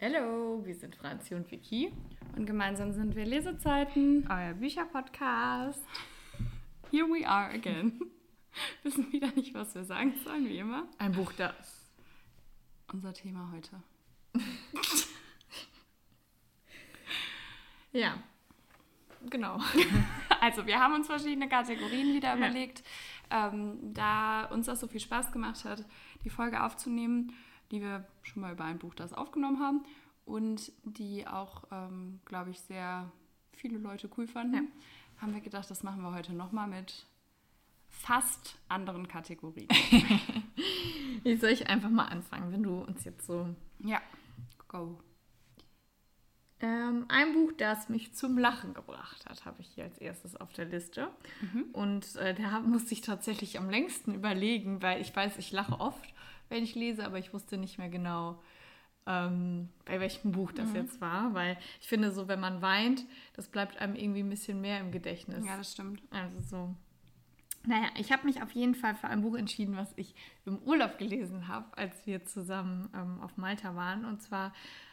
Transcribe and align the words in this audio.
Hallo, 0.00 0.64
wir 0.64 0.76
sind 0.76 0.94
Franzi 0.94 1.34
und 1.34 1.50
Vicky. 1.50 1.92
Und 2.36 2.46
gemeinsam 2.46 2.92
sind 2.92 3.16
wir 3.16 3.26
Lesezeiten. 3.26 4.28
Euer 4.30 4.54
Bücherpodcast. 4.54 5.82
Here 6.92 7.04
we 7.04 7.26
are 7.26 7.52
again. 7.52 8.00
Wissen 8.84 9.10
wieder 9.12 9.32
nicht, 9.32 9.54
was 9.54 9.74
wir 9.74 9.82
sagen 9.82 10.14
sollen, 10.22 10.48
wie 10.48 10.58
immer. 10.58 10.86
Ein 10.98 11.10
Buch 11.10 11.32
das. 11.32 11.90
Unser 12.92 13.12
Thema 13.12 13.50
heute. 13.52 13.82
ja, 17.92 18.22
genau. 19.28 19.58
Also, 20.40 20.64
wir 20.64 20.78
haben 20.78 20.94
uns 20.94 21.08
verschiedene 21.08 21.48
Kategorien 21.48 22.14
wieder 22.14 22.28
ja. 22.28 22.36
überlegt. 22.36 22.84
Ähm, 23.28 23.92
da 23.92 24.44
uns 24.44 24.66
das 24.66 24.78
so 24.78 24.86
viel 24.86 25.00
Spaß 25.00 25.32
gemacht 25.32 25.64
hat, 25.64 25.84
die 26.22 26.30
Folge 26.30 26.62
aufzunehmen, 26.62 27.32
die 27.70 27.80
wir 27.80 28.06
schon 28.22 28.42
mal 28.42 28.52
über 28.52 28.64
ein 28.64 28.78
Buch 28.78 28.94
das 28.94 29.12
aufgenommen 29.12 29.60
haben 29.60 29.84
und 30.24 30.72
die 30.84 31.26
auch, 31.26 31.64
ähm, 31.70 32.20
glaube 32.24 32.50
ich, 32.50 32.60
sehr 32.60 33.10
viele 33.52 33.78
Leute 33.78 34.08
cool 34.16 34.26
fanden, 34.26 34.54
ja. 34.54 34.62
haben 35.20 35.34
wir 35.34 35.40
gedacht, 35.40 35.70
das 35.70 35.82
machen 35.82 36.02
wir 36.02 36.14
heute 36.14 36.32
nochmal 36.32 36.68
mit 36.68 37.06
fast 37.88 38.58
anderen 38.68 39.08
Kategorien. 39.08 39.68
ich 41.24 41.40
soll 41.40 41.50
ich 41.50 41.68
einfach 41.68 41.90
mal 41.90 42.06
anfangen, 42.06 42.52
wenn 42.52 42.62
du 42.62 42.80
uns 42.80 43.04
jetzt 43.04 43.26
so. 43.26 43.48
Ja, 43.80 44.00
go. 44.68 45.00
Ähm, 46.60 47.04
ein 47.08 47.34
Buch, 47.34 47.52
das 47.56 47.88
mich 47.88 48.14
zum 48.14 48.36
Lachen 48.36 48.74
gebracht 48.74 49.24
hat, 49.28 49.44
habe 49.44 49.60
ich 49.60 49.68
hier 49.68 49.84
als 49.84 49.98
erstes 49.98 50.34
auf 50.34 50.52
der 50.52 50.64
Liste. 50.64 51.08
Mhm. 51.40 51.66
Und 51.72 52.16
äh, 52.16 52.34
da 52.34 52.60
musste 52.60 52.94
ich 52.94 53.00
tatsächlich 53.00 53.58
am 53.58 53.70
längsten 53.70 54.12
überlegen, 54.12 54.82
weil 54.82 55.00
ich 55.00 55.14
weiß, 55.14 55.38
ich 55.38 55.52
lache 55.52 55.78
oft, 55.78 56.12
wenn 56.48 56.62
ich 56.62 56.74
lese, 56.74 57.04
aber 57.04 57.18
ich 57.18 57.32
wusste 57.32 57.58
nicht 57.58 57.78
mehr 57.78 57.88
genau, 57.88 58.40
ähm, 59.06 59.68
bei 59.84 60.00
welchem 60.00 60.32
Buch 60.32 60.52
das 60.52 60.70
mhm. 60.70 60.76
jetzt 60.76 61.00
war. 61.00 61.34
Weil 61.34 61.58
ich 61.80 61.88
finde, 61.88 62.12
so 62.12 62.28
wenn 62.28 62.40
man 62.40 62.62
weint, 62.62 63.04
das 63.34 63.48
bleibt 63.48 63.78
einem 63.78 63.96
irgendwie 63.96 64.20
ein 64.20 64.28
bisschen 64.28 64.60
mehr 64.60 64.80
im 64.80 64.92
Gedächtnis. 64.92 65.46
Ja, 65.46 65.56
das 65.56 65.72
stimmt. 65.72 66.02
Also 66.10 66.40
so. 66.40 66.74
Naja, 67.66 67.88
ich 67.96 68.12
habe 68.12 68.26
mich 68.26 68.42
auf 68.42 68.52
jeden 68.52 68.74
Fall 68.74 68.94
für 68.94 69.08
ein 69.08 69.22
Buch 69.22 69.36
entschieden, 69.36 69.76
was 69.76 69.92
ich 69.96 70.14
im 70.44 70.58
Urlaub 70.58 70.98
gelesen 70.98 71.48
habe, 71.48 71.66
als 71.76 72.06
wir 72.06 72.24
zusammen 72.24 72.88
ähm, 72.94 73.20
auf 73.20 73.36
Malta 73.36 73.74
waren. 73.74 74.04
Und 74.04 74.22
zwar 74.22 74.52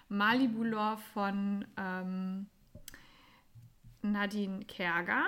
Malibu 0.09 0.63
Lore 0.63 0.97
von 1.13 1.65
ähm, 1.77 2.47
Nadine 4.02 4.65
Kerger. 4.65 5.25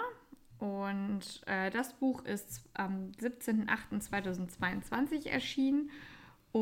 Und 0.60 1.42
äh, 1.46 1.70
das 1.70 1.94
Buch 1.94 2.26
ist 2.26 2.64
am 2.74 3.12
17.08.2022 3.20 5.28
erschienen 5.28 5.92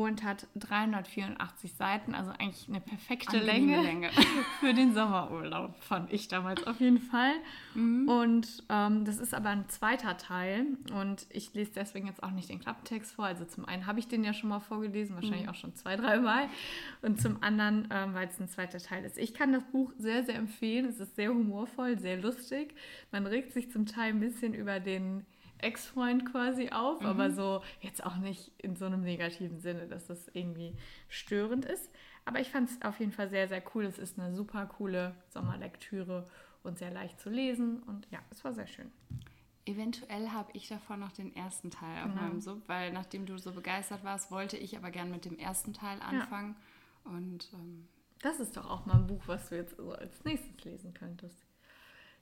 und 0.04 0.22
hat 0.22 0.46
384 0.56 1.74
Seiten, 1.74 2.14
also 2.14 2.30
eigentlich 2.30 2.68
eine 2.68 2.80
perfekte 2.80 3.38
Länge, 3.38 3.80
Länge, 3.82 4.10
für 4.60 4.74
den 4.74 4.94
Sommerurlaub, 4.94 5.74
fand 5.82 6.12
ich 6.12 6.28
damals 6.28 6.66
auf 6.66 6.80
jeden 6.80 7.00
Fall. 7.00 7.32
Mhm. 7.74 8.08
Und 8.08 8.64
ähm, 8.68 9.04
das 9.04 9.18
ist 9.18 9.34
aber 9.34 9.50
ein 9.50 9.68
zweiter 9.68 10.16
Teil 10.16 10.66
und 10.92 11.26
ich 11.30 11.54
lese 11.54 11.72
deswegen 11.74 12.06
jetzt 12.06 12.22
auch 12.22 12.30
nicht 12.30 12.48
den 12.48 12.60
Klapptext 12.60 13.14
vor. 13.14 13.26
Also 13.26 13.44
zum 13.44 13.64
einen 13.64 13.86
habe 13.86 13.98
ich 13.98 14.08
den 14.08 14.24
ja 14.24 14.32
schon 14.32 14.48
mal 14.48 14.60
vorgelesen, 14.60 15.14
wahrscheinlich 15.14 15.44
mhm. 15.44 15.50
auch 15.50 15.54
schon 15.54 15.74
zwei, 15.74 15.96
drei 15.96 16.18
Mal. 16.18 16.48
Und 17.02 17.20
zum 17.20 17.42
anderen, 17.42 17.88
ähm, 17.90 18.14
weil 18.14 18.28
es 18.28 18.40
ein 18.40 18.48
zweiter 18.48 18.78
Teil 18.78 19.04
ist. 19.04 19.18
Ich 19.18 19.34
kann 19.34 19.52
das 19.52 19.64
Buch 19.64 19.92
sehr, 19.98 20.24
sehr 20.24 20.36
empfehlen. 20.36 20.86
Es 20.86 21.00
ist 21.00 21.16
sehr 21.16 21.30
humorvoll, 21.30 21.98
sehr 21.98 22.16
lustig. 22.16 22.74
Man 23.12 23.26
regt 23.26 23.52
sich 23.52 23.70
zum 23.70 23.86
Teil 23.86 24.10
ein 24.10 24.20
bisschen 24.20 24.54
über 24.54 24.80
den 24.80 25.24
Ex-Freund 25.58 26.30
quasi 26.30 26.70
auf, 26.70 27.00
mhm. 27.00 27.06
aber 27.06 27.30
so 27.30 27.62
jetzt 27.80 28.04
auch 28.04 28.16
nicht 28.16 28.52
in 28.58 28.76
so 28.76 28.86
einem 28.86 29.02
negativen 29.02 29.60
Sinne, 29.60 29.86
dass 29.86 30.06
das 30.06 30.28
irgendwie 30.32 30.74
störend 31.08 31.64
ist. 31.64 31.90
Aber 32.24 32.40
ich 32.40 32.50
fand 32.50 32.68
es 32.68 32.82
auf 32.82 32.98
jeden 32.98 33.12
Fall 33.12 33.28
sehr, 33.28 33.48
sehr 33.48 33.62
cool. 33.74 33.84
Es 33.84 33.98
ist 33.98 34.18
eine 34.18 34.34
super 34.34 34.66
coole 34.66 35.14
Sommerlektüre 35.28 36.28
und 36.62 36.78
sehr 36.78 36.90
leicht 36.90 37.20
zu 37.20 37.30
lesen. 37.30 37.82
Und 37.84 38.06
ja, 38.10 38.18
es 38.30 38.44
war 38.44 38.52
sehr 38.52 38.66
schön. 38.66 38.90
Eventuell 39.64 40.28
habe 40.30 40.50
ich 40.52 40.68
davon 40.68 41.00
noch 41.00 41.12
den 41.12 41.34
ersten 41.34 41.70
Teil 41.70 42.04
auf 42.04 42.10
genau. 42.10 42.22
meinem 42.22 42.40
Sub, 42.40 42.62
weil 42.68 42.92
nachdem 42.92 43.26
du 43.26 43.38
so 43.38 43.52
begeistert 43.52 44.04
warst, 44.04 44.30
wollte 44.30 44.56
ich 44.56 44.76
aber 44.76 44.90
gern 44.90 45.10
mit 45.10 45.24
dem 45.24 45.38
ersten 45.38 45.72
Teil 45.72 46.00
anfangen. 46.00 46.56
Ja. 47.04 47.12
Und 47.12 47.50
ähm, 47.54 47.88
das 48.20 48.40
ist 48.40 48.56
doch 48.56 48.68
auch 48.68 48.86
mal 48.86 48.94
ein 48.94 49.06
Buch, 49.06 49.22
was 49.26 49.48
du 49.48 49.56
jetzt 49.56 49.76
so 49.76 49.92
als 49.92 50.24
nächstes 50.24 50.64
lesen 50.64 50.94
könntest. 50.94 51.45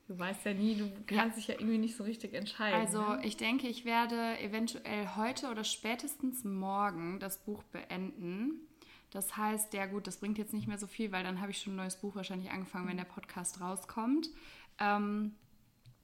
Du 0.06 0.18
weißt 0.18 0.44
ja 0.44 0.52
nie, 0.52 0.76
du 0.76 0.90
kannst 1.06 1.38
dich 1.38 1.48
ja 1.48 1.54
irgendwie 1.54 1.78
nicht 1.78 1.96
so 1.96 2.04
richtig 2.04 2.34
entscheiden. 2.34 2.78
Also 2.78 3.00
ne? 3.00 3.20
ich 3.24 3.38
denke, 3.38 3.68
ich 3.68 3.84
werde 3.86 4.38
eventuell 4.40 5.08
heute 5.16 5.48
oder 5.48 5.64
spätestens 5.64 6.44
morgen 6.44 7.18
das 7.20 7.38
Buch 7.38 7.62
beenden. 7.64 8.60
Das 9.10 9.36
heißt, 9.36 9.72
ja 9.72 9.86
gut, 9.86 10.06
das 10.06 10.18
bringt 10.18 10.36
jetzt 10.36 10.52
nicht 10.52 10.66
mehr 10.66 10.76
so 10.76 10.86
viel, 10.86 11.10
weil 11.12 11.24
dann 11.24 11.40
habe 11.40 11.52
ich 11.52 11.58
schon 11.58 11.74
ein 11.74 11.76
neues 11.76 11.96
Buch 11.96 12.16
wahrscheinlich 12.16 12.50
angefangen, 12.50 12.88
wenn 12.88 12.96
der 12.98 13.04
Podcast 13.04 13.60
rauskommt. 13.60 14.28
Ähm, 14.78 15.36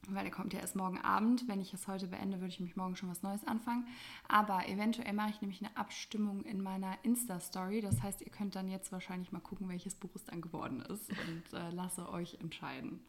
weil 0.08 0.22
der 0.22 0.32
kommt 0.32 0.54
ja 0.54 0.60
erst 0.60 0.76
morgen 0.76 0.98
Abend. 0.98 1.46
Wenn 1.46 1.60
ich 1.60 1.74
es 1.74 1.86
heute 1.86 2.06
beende, 2.06 2.40
würde 2.40 2.52
ich 2.52 2.60
mich 2.60 2.76
morgen 2.76 2.96
schon 2.96 3.10
was 3.10 3.22
Neues 3.22 3.46
anfangen. 3.46 3.86
Aber 4.28 4.66
eventuell 4.68 5.12
mache 5.12 5.30
ich 5.30 5.40
nämlich 5.42 5.60
eine 5.60 5.76
Abstimmung 5.76 6.42
in 6.44 6.62
meiner 6.62 6.96
Insta-Story. 7.02 7.80
Das 7.80 8.02
heißt, 8.02 8.22
ihr 8.22 8.30
könnt 8.30 8.54
dann 8.54 8.68
jetzt 8.68 8.92
wahrscheinlich 8.92 9.30
mal 9.32 9.40
gucken, 9.40 9.68
welches 9.68 9.94
Buch 9.94 10.14
es 10.14 10.24
dann 10.24 10.40
geworden 10.40 10.80
ist 10.80 11.10
und 11.10 11.52
äh, 11.52 11.70
lasse 11.70 12.08
euch 12.10 12.38
entscheiden. 12.40 13.00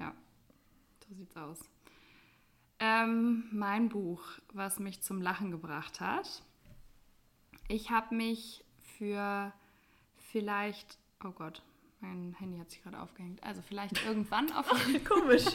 Ja, 0.00 0.14
so 1.06 1.14
sieht's 1.14 1.36
aus. 1.36 1.60
Ähm, 2.78 3.44
mein 3.52 3.90
Buch, 3.90 4.22
was 4.54 4.78
mich 4.78 5.02
zum 5.02 5.20
Lachen 5.20 5.50
gebracht 5.50 6.00
hat. 6.00 6.42
Ich 7.68 7.90
habe 7.90 8.14
mich 8.14 8.64
für 8.96 9.52
vielleicht, 10.16 10.98
oh 11.22 11.30
Gott, 11.30 11.62
mein 12.00 12.34
Handy 12.38 12.58
hat 12.58 12.70
sich 12.70 12.82
gerade 12.82 12.98
aufgehängt. 12.98 13.42
Also 13.42 13.60
vielleicht 13.60 14.02
irgendwann 14.06 14.50
auf. 14.52 14.66
Komisch. 15.04 15.44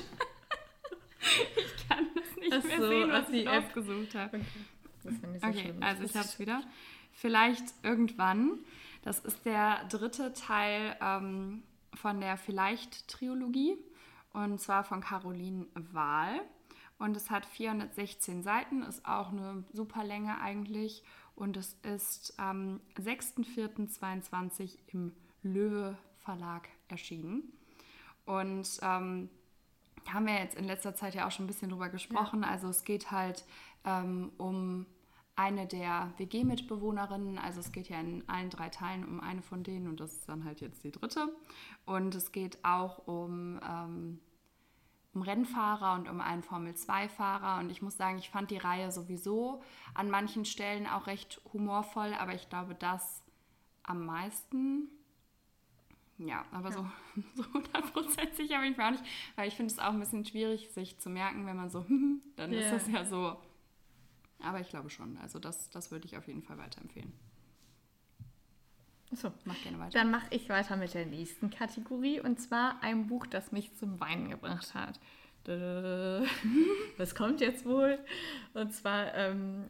ich 1.55 1.87
kann 1.87 2.07
das 2.13 2.35
nicht 2.37 2.53
Ach 2.53 2.63
mehr 2.63 2.77
so, 2.79 2.87
sehen, 2.87 3.11
was 3.11 3.29
ich 3.29 3.47
App. 3.47 3.65
aufgesucht 3.65 4.15
habe. 4.15 4.37
Okay, 5.03 5.19
so 5.41 5.47
okay 5.47 5.73
also 5.81 6.03
ich 6.03 6.15
habe 6.15 6.25
es 6.25 6.39
wieder. 6.39 6.63
Vielleicht 7.11 7.65
irgendwann. 7.81 8.59
Das 9.01 9.19
ist 9.19 9.45
der 9.45 9.85
dritte 9.85 10.33
Teil 10.33 10.95
ähm, 11.01 11.63
von 11.93 12.21
der 12.21 12.37
Vielleicht-Triologie 12.37 13.77
und 14.43 14.59
zwar 14.59 14.83
von 14.83 15.01
Caroline 15.01 15.67
Wahl. 15.91 16.41
Und 16.97 17.17
es 17.17 17.29
hat 17.29 17.45
416 17.45 18.43
Seiten, 18.43 18.83
ist 18.83 19.05
auch 19.05 19.31
eine 19.31 19.63
super 19.73 20.03
Länge 20.03 20.39
eigentlich. 20.39 21.03
Und 21.35 21.57
es 21.57 21.73
ist 21.83 22.39
am 22.39 22.79
6.4.22 22.97 24.77
im 24.87 25.13
Löwe 25.43 25.97
Verlag 26.19 26.69
erschienen. 26.87 27.51
Und 28.25 28.79
ähm, 28.81 29.29
haben 30.11 30.25
wir 30.27 30.35
jetzt 30.35 30.55
in 30.55 30.65
letzter 30.65 30.95
Zeit 30.95 31.15
ja 31.15 31.27
auch 31.27 31.31
schon 31.31 31.45
ein 31.45 31.47
bisschen 31.47 31.69
drüber 31.69 31.89
gesprochen. 31.89 32.43
Ja. 32.43 32.49
Also 32.49 32.69
es 32.69 32.83
geht 32.83 33.11
halt 33.11 33.45
ähm, 33.83 34.31
um 34.37 34.85
eine 35.35 35.67
der 35.67 36.13
WG-Mitbewohnerinnen. 36.17 37.37
Also 37.37 37.59
es 37.59 37.71
geht 37.71 37.89
ja 37.89 37.99
in 37.99 38.27
allen 38.29 38.49
drei 38.49 38.69
Teilen 38.69 39.03
um 39.03 39.19
eine 39.19 39.41
von 39.41 39.63
denen 39.63 39.87
und 39.87 39.99
das 39.99 40.13
ist 40.13 40.29
dann 40.29 40.45
halt 40.45 40.61
jetzt 40.61 40.83
die 40.83 40.91
dritte. 40.91 41.35
Und 41.85 42.15
es 42.15 42.31
geht 42.31 42.63
auch 42.63 43.07
um, 43.07 43.59
ähm, 43.67 44.19
um 45.15 45.21
Rennfahrer 45.21 45.95
und 45.95 46.09
um 46.09 46.21
einen 46.21 46.43
Formel-2-Fahrer. 46.43 47.59
Und 47.59 47.71
ich 47.71 47.81
muss 47.81 47.97
sagen, 47.97 48.19
ich 48.19 48.29
fand 48.29 48.51
die 48.51 48.57
Reihe 48.57 48.91
sowieso 48.91 49.63
an 49.93 50.09
manchen 50.09 50.45
Stellen 50.45 50.85
auch 50.85 51.07
recht 51.07 51.41
humorvoll, 51.53 52.13
aber 52.13 52.35
ich 52.35 52.49
glaube, 52.49 52.75
das 52.75 53.23
am 53.83 54.05
meisten. 54.05 54.89
Ja, 56.17 56.45
aber 56.51 56.69
ja. 56.69 56.75
so 57.35 57.53
hundertprozentig 57.53 58.49
so 58.49 58.55
habe 58.55 58.67
ich 58.67 58.77
mir 58.77 58.85
auch 58.85 58.91
nicht, 58.91 59.03
weil 59.35 59.47
ich 59.47 59.55
finde 59.55 59.73
es 59.73 59.79
auch 59.79 59.93
ein 59.93 59.99
bisschen 59.99 60.25
schwierig, 60.25 60.69
sich 60.71 60.99
zu 60.99 61.09
merken, 61.09 61.45
wenn 61.47 61.57
man 61.57 61.69
so, 61.69 61.85
dann 62.35 62.53
yeah. 62.53 62.61
ist 62.61 62.71
das 62.71 62.87
ja 62.91 63.05
so 63.05 63.37
aber 64.39 64.59
ich 64.59 64.69
glaube 64.69 64.89
schon. 64.89 65.17
Also 65.17 65.39
das, 65.39 65.69
das 65.69 65.91
würde 65.91 66.05
ich 66.05 66.17
auf 66.17 66.27
jeden 66.27 66.43
Fall 66.43 66.57
weiterempfehlen. 66.57 67.13
So, 69.11 69.31
mach 69.45 69.61
gerne 69.61 69.79
weiter. 69.79 69.99
Dann 69.99 70.11
mache 70.11 70.27
ich 70.31 70.49
weiter 70.49 70.75
mit 70.75 70.93
der 70.93 71.05
nächsten 71.05 71.49
Kategorie 71.49 72.19
und 72.19 72.39
zwar 72.39 72.81
ein 72.81 73.07
Buch, 73.07 73.25
das 73.27 73.51
mich 73.51 73.75
zum 73.75 73.99
Weinen 73.99 74.29
gebracht 74.29 74.73
hat. 74.73 74.99
Was 76.97 77.13
kommt 77.13 77.39
jetzt 77.39 77.65
wohl? 77.65 77.99
Und 78.55 78.73
zwar, 78.73 79.13
ähm, 79.13 79.65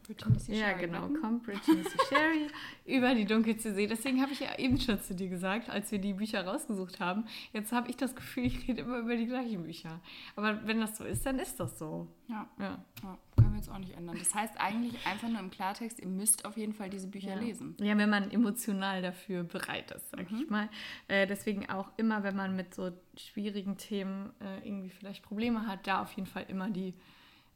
ja 0.48 0.72
genau, 0.72 1.08
kommt 1.20 1.42
Bridget 1.42 1.86
Sherry 2.08 2.46
über 2.86 3.14
die 3.14 3.26
dunkelste 3.26 3.74
See. 3.74 3.86
Deswegen 3.86 4.22
habe 4.22 4.32
ich 4.32 4.40
ja 4.40 4.58
eben 4.58 4.80
schon 4.80 5.00
zu 5.02 5.14
dir 5.14 5.28
gesagt, 5.28 5.68
als 5.68 5.92
wir 5.92 5.98
die 5.98 6.14
Bücher 6.14 6.46
rausgesucht 6.46 6.98
haben. 6.98 7.26
Jetzt 7.52 7.72
habe 7.72 7.90
ich 7.90 7.96
das 7.98 8.16
Gefühl, 8.16 8.46
ich 8.46 8.66
rede 8.66 8.82
immer 8.82 9.00
über 9.00 9.16
die 9.16 9.26
gleichen 9.26 9.64
Bücher. 9.64 10.00
Aber 10.34 10.66
wenn 10.66 10.80
das 10.80 10.96
so 10.96 11.04
ist, 11.04 11.26
dann 11.26 11.38
ist 11.38 11.60
das 11.60 11.78
so. 11.78 12.06
Ja. 12.28 12.48
ja. 12.58 12.78
ja. 13.02 13.45
Wir 13.56 13.62
jetzt 13.62 13.70
auch 13.70 13.78
nicht 13.78 13.96
ändern. 13.96 14.16
Das 14.18 14.34
heißt 14.34 14.60
eigentlich 14.60 15.06
einfach 15.06 15.28
nur 15.28 15.40
im 15.40 15.50
Klartext, 15.50 15.98
ihr 16.00 16.08
müsst 16.08 16.44
auf 16.44 16.56
jeden 16.56 16.72
Fall 16.72 16.90
diese 16.90 17.08
Bücher 17.08 17.34
ja. 17.34 17.40
lesen. 17.40 17.76
Ja, 17.80 17.96
wenn 17.96 18.10
man 18.10 18.30
emotional 18.30 19.02
dafür 19.02 19.44
bereit 19.44 19.90
ist, 19.90 20.10
sag 20.10 20.30
mhm. 20.30 20.38
ich 20.42 20.50
mal. 20.50 20.68
Äh, 21.08 21.26
deswegen 21.26 21.68
auch 21.68 21.90
immer, 21.96 22.22
wenn 22.22 22.36
man 22.36 22.54
mit 22.54 22.74
so 22.74 22.92
schwierigen 23.16 23.76
Themen 23.76 24.32
äh, 24.40 24.66
irgendwie 24.66 24.90
vielleicht 24.90 25.22
Probleme 25.22 25.66
hat, 25.66 25.86
da 25.86 26.02
auf 26.02 26.12
jeden 26.12 26.26
Fall 26.26 26.44
immer 26.48 26.70
die 26.70 26.94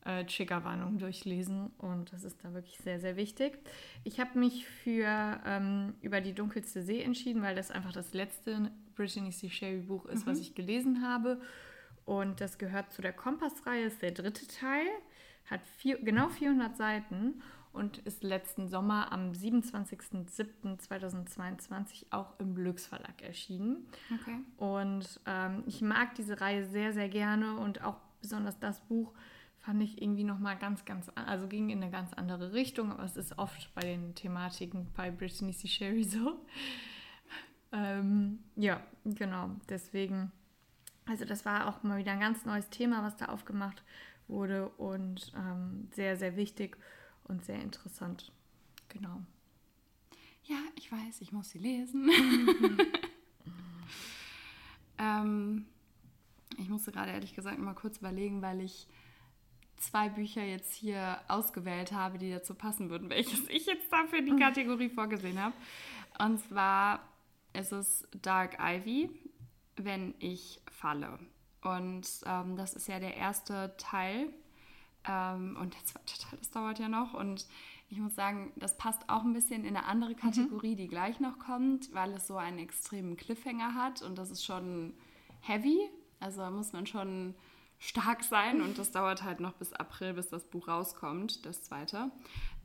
äh, 0.04 0.24
Triggerwarnung 0.24 0.98
durchlesen 0.98 1.70
und 1.78 2.12
das 2.12 2.24
ist 2.24 2.42
da 2.42 2.54
wirklich 2.54 2.78
sehr, 2.78 3.00
sehr 3.00 3.16
wichtig. 3.16 3.58
Ich 4.04 4.18
habe 4.18 4.38
mich 4.38 4.66
für 4.66 5.40
ähm, 5.44 5.94
über 6.00 6.20
die 6.22 6.32
dunkelste 6.32 6.82
See 6.82 7.02
entschieden, 7.02 7.42
weil 7.42 7.54
das 7.54 7.70
einfach 7.70 7.92
das 7.92 8.14
letzte 8.14 8.70
Brittany 8.94 9.30
C. 9.30 9.50
Sherry 9.50 9.80
Buch 9.80 10.06
ist, 10.06 10.26
mhm. 10.26 10.30
was 10.30 10.40
ich 10.40 10.54
gelesen 10.54 11.02
habe 11.02 11.40
und 12.10 12.40
das 12.40 12.58
gehört 12.58 12.92
zu 12.92 13.02
der 13.02 13.12
Kompass-Reihe, 13.12 13.84
ist 13.84 14.02
der 14.02 14.10
dritte 14.10 14.46
Teil, 14.48 14.86
hat 15.50 15.60
vier, 15.76 16.02
genau 16.02 16.28
400 16.28 16.76
Seiten 16.76 17.42
und 17.72 17.98
ist 17.98 18.22
letzten 18.22 18.68
Sommer 18.68 19.10
am 19.12 19.32
27.07.2022 19.32 22.06
auch 22.10 22.38
im 22.38 22.56
Lux 22.56 22.86
Verlag 22.86 23.22
erschienen. 23.22 23.86
Okay. 24.20 24.38
Und 24.56 25.20
ähm, 25.26 25.64
ich 25.66 25.82
mag 25.82 26.14
diese 26.14 26.40
Reihe 26.40 26.64
sehr, 26.66 26.92
sehr 26.92 27.08
gerne 27.08 27.56
und 27.58 27.82
auch 27.84 27.96
besonders 28.20 28.58
das 28.58 28.80
Buch 28.80 29.12
fand 29.58 29.80
ich 29.82 30.00
irgendwie 30.00 30.24
nochmal 30.24 30.56
ganz, 30.56 30.84
ganz, 30.84 31.08
also 31.14 31.46
ging 31.46 31.70
in 31.70 31.80
eine 31.82 31.92
ganz 31.92 32.12
andere 32.14 32.52
Richtung, 32.52 32.90
aber 32.92 33.04
es 33.04 33.16
ist 33.16 33.38
oft 33.38 33.72
bei 33.74 33.82
den 33.82 34.14
Thematiken 34.14 34.88
bei 34.96 35.10
Brittany 35.10 35.52
C. 35.52 35.68
Sherry 35.68 36.04
so. 36.04 36.40
Ähm, 37.72 38.40
ja, 38.56 38.82
genau, 39.04 39.50
deswegen, 39.68 40.32
also 41.06 41.24
das 41.24 41.44
war 41.44 41.68
auch 41.68 41.84
mal 41.84 41.98
wieder 41.98 42.10
ein 42.10 42.18
ganz 42.18 42.44
neues 42.44 42.68
Thema, 42.68 43.04
was 43.04 43.16
da 43.16 43.26
aufgemacht 43.26 43.84
wurde 44.30 44.68
und 44.70 45.32
ähm, 45.36 45.88
sehr, 45.92 46.16
sehr 46.16 46.36
wichtig 46.36 46.76
und 47.24 47.44
sehr 47.44 47.60
interessant. 47.60 48.32
Genau. 48.88 49.22
Ja, 50.44 50.58
ich 50.74 50.90
weiß, 50.90 51.20
ich 51.20 51.32
muss 51.32 51.50
sie 51.50 51.58
lesen. 51.58 52.06
Mhm. 52.06 52.78
ähm, 54.98 55.66
ich 56.58 56.68
musste 56.68 56.92
gerade 56.92 57.12
ehrlich 57.12 57.34
gesagt 57.34 57.58
mal 57.58 57.74
kurz 57.74 57.98
überlegen, 57.98 58.42
weil 58.42 58.60
ich 58.60 58.86
zwei 59.78 60.08
Bücher 60.08 60.44
jetzt 60.44 60.74
hier 60.74 61.20
ausgewählt 61.28 61.92
habe, 61.92 62.18
die 62.18 62.30
dazu 62.30 62.54
passen 62.54 62.90
würden, 62.90 63.10
welches 63.10 63.48
ich 63.48 63.66
jetzt 63.66 63.92
da 63.92 64.06
für 64.06 64.22
die 64.22 64.32
mhm. 64.32 64.38
Kategorie 64.38 64.90
vorgesehen 64.90 65.40
habe. 65.40 65.54
Und 66.18 66.40
zwar 66.40 67.08
ist 67.52 67.72
es 67.72 68.06
Dark 68.22 68.58
Ivy, 68.60 69.10
wenn 69.76 70.14
ich 70.18 70.60
falle. 70.70 71.18
Und 71.62 72.06
ähm, 72.26 72.56
das 72.56 72.74
ist 72.74 72.88
ja 72.88 72.98
der 72.98 73.16
erste 73.16 73.74
Teil. 73.76 74.32
Ähm, 75.08 75.56
und 75.60 75.74
der 75.74 75.84
zweite 75.84 76.18
Teil, 76.18 76.38
das 76.38 76.50
dauert 76.50 76.78
ja 76.78 76.88
noch. 76.88 77.14
Und 77.14 77.46
ich 77.88 77.98
muss 77.98 78.14
sagen, 78.14 78.52
das 78.56 78.76
passt 78.76 79.08
auch 79.08 79.24
ein 79.24 79.32
bisschen 79.32 79.64
in 79.64 79.76
eine 79.76 79.86
andere 79.86 80.10
mhm. 80.10 80.16
Kategorie, 80.16 80.72
mhm. 80.72 80.76
die 80.76 80.88
gleich 80.88 81.20
noch 81.20 81.38
kommt, 81.38 81.92
weil 81.94 82.12
es 82.12 82.26
so 82.26 82.36
einen 82.36 82.58
extremen 82.58 83.16
Cliffhanger 83.16 83.74
hat. 83.74 84.02
Und 84.02 84.16
das 84.16 84.30
ist 84.30 84.44
schon 84.44 84.94
heavy. 85.40 85.78
Also 86.20 86.42
muss 86.50 86.72
man 86.72 86.86
schon 86.86 87.34
stark 87.80 88.22
sein 88.22 88.60
und 88.60 88.78
das 88.78 88.92
dauert 88.92 89.24
halt 89.24 89.40
noch 89.40 89.54
bis 89.54 89.72
April, 89.72 90.12
bis 90.12 90.28
das 90.28 90.44
Buch 90.44 90.68
rauskommt, 90.68 91.46
das 91.46 91.64
zweite. 91.64 92.10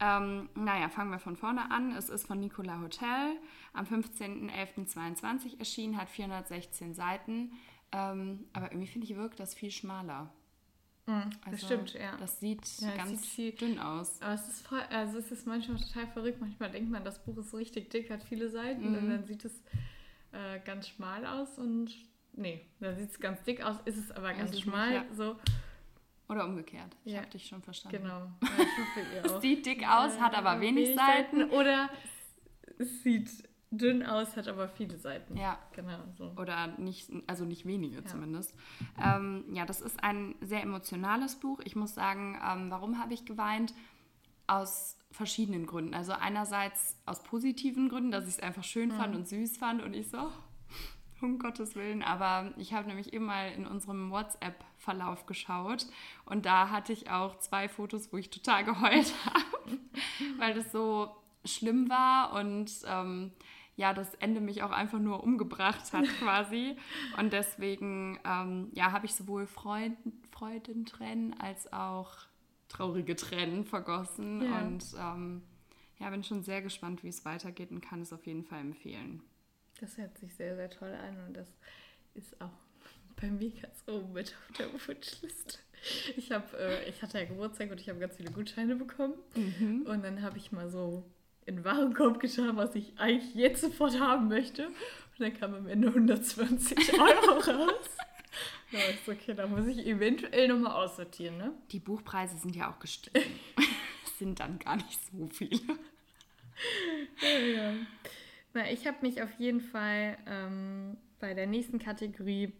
Ähm, 0.01 0.50
naja, 0.56 0.89
fangen 0.89 1.09
wir 1.09 1.19
von 1.19 1.38
vorne 1.38 1.71
an. 1.71 1.94
Es 1.94 2.09
ist 2.09 2.27
von 2.27 2.39
Nicola 2.39 2.81
Hotel, 2.81 3.38
am 3.71 3.86
15.11.22 3.86 5.57
erschienen, 5.57 5.98
hat 5.98 6.09
416 6.09 6.94
Seiten, 6.94 7.53
ähm, 7.95 8.45
aber 8.53 8.71
irgendwie 8.71 8.88
finde 8.88 9.07
ich, 9.07 9.15
wirkt 9.15 9.39
das 9.39 9.53
viel 9.53 9.71
schmaler. 9.71 10.33
Mhm, 11.06 11.30
das 11.44 11.53
also, 11.53 11.65
stimmt, 11.68 11.94
ja. 11.94 12.18
Das 12.18 12.39
sieht 12.39 12.65
ja, 12.80 12.95
ganz 12.95 13.21
sieht 13.21 13.25
viel, 13.25 13.51
dünn 13.51 13.80
aus. 13.80 14.21
Aber 14.21 14.33
es 14.33 14.47
ist, 14.47 14.68
voll, 14.68 14.81
also 14.89 15.19
es 15.19 15.31
ist 15.31 15.45
manchmal 15.45 15.80
total 15.80 16.07
verrückt. 16.07 16.42
Manchmal 16.42 16.71
denkt 16.71 16.89
man, 16.89 17.03
das 17.03 17.24
Buch 17.24 17.38
ist 17.38 17.53
richtig 17.53 17.89
dick, 17.92 18.09
hat 18.09 18.24
viele 18.24 18.50
Seiten 18.50 18.89
mhm. 18.89 18.97
und 18.97 19.09
dann 19.09 19.25
sieht 19.25 19.45
es 19.45 19.53
äh, 20.31 20.59
ganz 20.65 20.89
schmal 20.89 21.25
aus 21.25 21.57
und 21.57 21.95
Nee, 22.38 22.65
da 22.80 22.94
sieht 22.94 23.12
es 23.12 23.19
ganz 23.19 23.42
dick 23.44 23.63
aus, 23.63 23.77
ist 23.86 23.98
es 23.98 24.12
aber 24.12 24.33
ganz 24.33 24.51
also 24.51 24.62
schmal. 24.62 24.94
Ja. 24.94 25.06
So. 25.13 25.38
Oder 26.27 26.45
umgekehrt. 26.45 26.95
Ich 27.06 27.13
ja. 27.13 27.19
habe 27.19 27.30
dich 27.30 27.48
schon 27.48 27.62
verstanden. 27.62 28.01
Genau. 28.01 28.19
Ja, 28.19 28.50
ich 28.57 28.59
hoffe, 28.59 29.15
ihr 29.15 29.25
auch. 29.36 29.41
sieht 29.41 29.65
dick 29.65 29.88
aus, 29.88 30.19
hat 30.19 30.36
aber 30.36 30.59
wenig, 30.59 30.88
wenig 30.88 31.00
Seiten. 31.00 31.39
Seiten. 31.39 31.51
Oder 31.51 31.89
es 32.77 33.03
sieht 33.03 33.30
dünn 33.77 34.04
aus, 34.04 34.36
hat 34.36 34.48
aber 34.48 34.68
viele 34.68 34.98
Seiten. 34.98 35.38
Ja. 35.38 35.57
Genau. 35.74 36.00
So. 36.18 36.33
Oder 36.38 36.68
nicht, 36.77 37.12
also 37.27 37.45
nicht 37.45 37.66
wenige 37.66 37.98
ja. 37.98 38.06
zumindest. 38.06 38.56
Ähm, 39.01 39.45
ja, 39.54 39.66
das 39.66 39.81
ist 39.81 40.04
ein 40.04 40.36
sehr 40.42 40.62
emotionales 40.62 41.36
Buch. 41.36 41.60
Ich 41.63 41.75
muss 41.75 41.94
sagen, 41.94 42.39
ähm, 42.44 42.72
warum 42.72 43.00
habe 43.00 43.13
ich 43.13 43.25
geweint? 43.25 43.74
Aus 44.48 44.98
verschiedenen 45.12 45.66
Gründen. 45.66 45.94
Also 45.94 46.12
einerseits 46.12 46.98
aus 47.06 47.24
positiven 47.24 47.89
Gründen, 47.89 48.12
dass 48.12 48.25
ich 48.25 48.36
es 48.36 48.39
einfach 48.39 48.63
schön 48.63 48.89
mhm. 48.89 48.98
fand 48.98 49.16
und 49.16 49.27
süß 49.27 49.57
fand 49.57 49.81
und 49.81 49.95
ich 49.95 50.10
so, 50.10 50.31
um 51.22 51.39
Gottes 51.39 51.75
Willen. 51.75 52.04
Aber 52.04 52.54
ich 52.57 52.74
habe 52.74 52.88
nämlich 52.88 53.13
eben 53.13 53.25
mal 53.25 53.51
in 53.51 53.66
unserem 53.66 54.12
WhatsApp-Verlauf 54.12 55.25
geschaut 55.25 55.88
und 56.25 56.45
da 56.45 56.69
hatte 56.69 56.94
ich 56.94 57.10
auch 57.10 57.39
zwei 57.39 57.69
Fotos, 57.69 58.12
wo 58.12 58.18
ich 58.18 58.30
total 58.30 58.63
geheult 58.66 59.13
habe, 59.25 59.80
weil 60.38 60.54
das 60.54 60.72
so 60.72 61.16
schlimm 61.45 61.89
war 61.89 62.33
und 62.33 62.72
ähm, 62.88 63.31
ja, 63.75 63.94
das 63.94 64.13
Ende 64.16 64.39
mich 64.39 64.63
auch 64.63 64.72
einfach 64.72 65.00
nur 65.00 65.24
umgebracht 65.24 65.92
hat 65.94 66.06
quasi. 66.19 66.77
Und 67.18 67.33
deswegen 67.33 68.19
ähm, 68.25 68.69
ja, 68.74 68.92
habe 68.92 69.06
ich 69.06 69.16
sowohl 69.16 69.48
Freuden, 69.48 70.24
Freudentränen 70.31 71.39
als 71.39 71.72
auch 71.74 72.16
traurige 72.69 73.16
Tränen 73.16 73.66
vergossen. 73.66 74.42
Ja. 74.42 74.60
Und 74.60 74.86
ähm, 74.98 75.42
ja, 76.00 76.10
bin 76.10 76.24
schon 76.24 76.44
sehr 76.44 76.62
gespannt, 76.62 77.04
wie 77.04 77.10
es 77.10 77.25
weitergeht 77.25 77.72
und 77.72 77.81
kann 77.81 78.01
es 78.01 78.13
auf 78.13 78.25
jeden 78.25 78.44
Fall 78.44 78.60
empfehlen. 78.60 79.22
Das 79.80 79.98
hört 79.98 80.18
sich 80.18 80.33
sehr, 80.33 80.56
sehr 80.56 80.69
toll 80.69 80.94
an 80.94 81.27
und 81.27 81.33
das 81.36 81.48
ist 82.13 82.39
auch 82.42 82.51
bei 83.19 83.27
mir 83.27 83.51
ganz 83.51 83.83
oben 83.88 84.13
mit 84.13 84.36
auf 84.50 84.57
der 84.57 84.74
Wunschliste. 84.74 85.60
Ich, 86.16 86.31
hab, 86.31 86.54
äh, 86.54 86.89
ich 86.89 87.01
hatte 87.01 87.19
ja 87.19 87.25
Geburtstag 87.25 87.72
und 87.72 87.80
ich 87.80 87.89
habe 87.89 88.00
ganz 88.00 88.16
viele 88.16 88.31
Gutscheine 88.31 88.75
bekommen. 88.75 89.16
Mhm. 89.36 89.83
Und 89.86 90.04
dann 90.04 90.22
habe 90.22 90.38
ich 90.38 90.51
mal 90.51 90.69
so 90.69 91.04
in 91.45 91.63
Warenkorb 91.63 92.19
geschaut, 92.19 92.56
was 92.56 92.75
ich 92.75 92.97
eigentlich 92.97 93.33
jetzt 93.36 93.62
sofort 93.62 94.00
haben 94.00 94.27
möchte. 94.27 94.68
Und 94.68 95.19
dann 95.19 95.33
kam 95.33 95.53
am 95.53 95.68
Ende 95.68 95.88
120 95.88 96.94
Euro 97.00 97.39
raus. 97.39 97.89
Da 98.71 98.77
ja, 98.80 98.86
ist 98.86 99.07
okay, 99.07 99.33
da 99.33 99.47
muss 99.47 99.68
ich 99.68 99.86
eventuell 99.86 100.47
nochmal 100.47 100.74
aussortieren, 100.74 101.38
ne? 101.38 101.53
Die 101.71 101.80
Buchpreise 101.80 102.38
sind 102.38 102.56
ja 102.56 102.71
auch 102.71 102.80
gestiegen. 102.80 103.19
Es 104.06 104.19
sind 104.19 104.39
dann 104.39 104.59
gar 104.59 104.77
nicht 104.77 104.97
so 105.12 105.27
viele. 105.27 105.59
Ja, 107.21 107.39
ja. 107.39 107.74
Na, 108.53 108.71
ich 108.71 108.88
habe 108.88 108.98
mich 109.01 109.21
auf 109.21 109.30
jeden 109.38 109.59
Fall 109.59 110.18
ähm, 110.25 110.95
bei 111.19 111.33
der 111.33 111.48
nächsten 111.48 111.80
Kategorie 111.80 112.53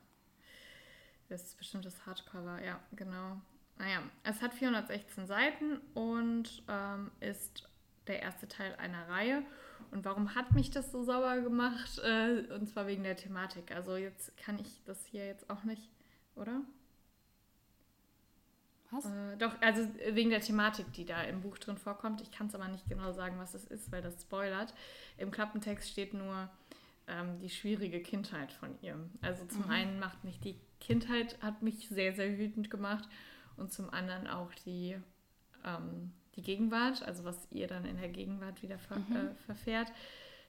Das 1.31 1.45
ist 1.45 1.57
bestimmt 1.57 1.87
das 1.87 2.05
Hardcover, 2.05 2.63
ja, 2.63 2.79
genau. 2.93 3.41
Naja, 3.79 4.03
es 4.23 4.43
hat 4.43 4.53
416 4.53 5.27
Seiten 5.27 5.79
und 5.95 6.63
ähm, 6.69 7.11
ist 7.21 7.67
der 8.07 8.21
erste 8.21 8.49
Teil 8.49 8.77
einer 8.77 9.09
Reihe. 9.09 9.47
Und 9.91 10.05
warum 10.05 10.35
hat 10.35 10.53
mich 10.53 10.71
das 10.71 10.93
so 10.93 11.03
sauer 11.03 11.41
gemacht? 11.41 11.99
Äh, 11.99 12.53
und 12.53 12.69
zwar 12.69 12.87
wegen 12.87 13.03
der 13.03 13.17
Thematik. 13.17 13.75
Also 13.75 13.97
jetzt 13.97 14.37
kann 14.37 14.59
ich 14.59 14.83
das 14.85 15.05
hier 15.07 15.27
jetzt 15.27 15.49
auch 15.51 15.65
nicht, 15.65 15.91
oder? 16.35 16.63
Was? 18.91 19.05
Äh, 19.05 19.37
doch, 19.39 19.61
also 19.61 19.89
wegen 20.13 20.31
der 20.31 20.41
Thematik, 20.41 20.93
die 20.93 21.05
da 21.05 21.23
im 21.23 21.41
Buch 21.41 21.59
drin 21.59 21.79
vorkommt. 21.79 22.21
Ich 22.21 22.31
kann 22.31 22.47
es 22.47 22.55
aber 22.55 22.69
nicht 22.69 22.89
genau 22.89 23.13
sagen, 23.13 23.39
was 23.39 23.55
es 23.55 23.65
ist, 23.65 23.91
weil 23.93 24.03
das 24.03 24.23
spoilert. 24.23 24.75
Im 25.17 25.31
Klappentext 25.31 25.91
steht 25.91 26.15
nur 26.15 26.49
ähm, 27.09 27.39
die 27.41 27.51
schwierige 27.51 28.01
Kindheit 28.01 28.53
von 28.53 28.77
ihr. 28.83 28.99
Also 29.23 29.45
zum 29.47 29.65
mhm. 29.65 29.71
einen 29.71 29.99
macht 29.99 30.25
mich 30.25 30.41
die 30.41 30.61
Kindheit, 30.81 31.41
hat 31.43 31.63
mich 31.63 31.89
sehr, 31.89 32.15
sehr 32.15 32.39
wütend 32.39 32.71
gemacht 32.71 33.09
und 33.57 33.73
zum 33.73 33.91
anderen 33.91 34.27
auch 34.27 34.53
die, 34.65 34.97
ähm, 35.65 36.13
die 36.37 36.43
Gegenwart, 36.43 37.03
also 37.03 37.25
was 37.25 37.49
ihr 37.51 37.67
dann 37.67 37.85
in 37.85 37.99
der 37.99 38.09
Gegenwart 38.09 38.63
wieder 38.63 38.79
ver 38.79 38.99
mhm. 38.99 39.17
äh, 39.17 39.35
verfährt. 39.47 39.91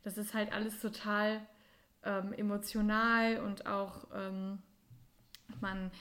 Das 0.03 0.17
ist 0.17 0.33
halt 0.33 0.51
alles 0.51 0.79
total 0.79 1.41
ähm, 2.03 2.33
emotional 2.33 3.39
und 3.39 3.65
auch 3.65 4.07
ähm, 4.13 4.59
man, 5.61 5.91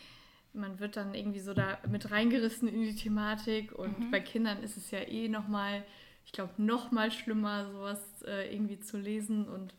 man 0.53 0.79
wird 0.81 0.97
dann 0.97 1.15
irgendwie 1.15 1.41
so 1.41 1.55
da 1.55 1.79
mit 1.89 2.11
reingerissen 2.11 2.69
in 2.69 2.83
die 2.83 2.95
Thematik 2.95 3.73
und 3.73 3.99
mhm. 3.99 4.11
bei 4.11 4.21
Kindern 4.21 4.63
ist 4.63 4.77
es 4.77 4.91
ja 4.91 5.01
eh 5.01 5.29
nochmal, 5.29 5.85
ich 6.25 6.33
glaube, 6.33 6.53
nochmal 6.59 7.11
schlimmer, 7.11 7.71
sowas 7.71 8.23
äh, 8.27 8.53
irgendwie 8.53 8.81
zu 8.81 8.99
lesen 8.99 9.49
und 9.49 9.75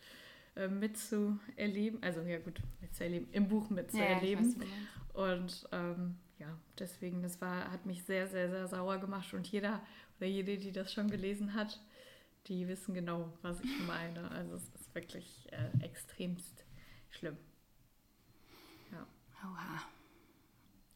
äh, 0.55 0.67
mitzuerleben. 0.67 2.01
Also 2.01 2.21
ja 2.21 2.39
gut, 2.39 2.59
mitzuerleben, 2.81 3.27
im 3.31 3.47
Buch 3.47 3.69
mitzuerleben. 3.69 4.55
Ja, 4.59 5.21
und 5.21 5.67
ähm, 5.71 6.15
ja, 6.39 6.57
deswegen, 6.77 7.21
das 7.21 7.41
war, 7.41 7.71
hat 7.71 7.85
mich 7.85 8.03
sehr, 8.03 8.27
sehr, 8.27 8.49
sehr 8.49 8.67
sauer 8.67 8.99
gemacht 8.99 9.33
und 9.33 9.47
jeder 9.47 9.81
oder 10.17 10.27
jede, 10.27 10.57
die 10.57 10.71
das 10.71 10.93
schon 10.93 11.09
gelesen 11.09 11.53
hat, 11.53 11.81
die 12.47 12.67
wissen 12.67 12.93
genau, 12.93 13.33
was 13.41 13.59
ich 13.61 13.79
meine. 13.87 14.29
Also 14.31 14.55
es 14.55 14.69
ist 14.69 14.95
wirklich 14.95 15.47
äh, 15.51 15.83
extremst 15.83 16.65
schlimm. 17.09 17.37
Ja. 18.91 19.05
Oha. 19.43 19.81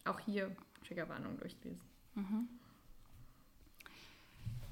Auch 0.05 0.19
hier 0.19 0.55
Triggerwarnung 0.86 1.38
durchlesen. 1.38 1.81
Mhm. 2.15 2.48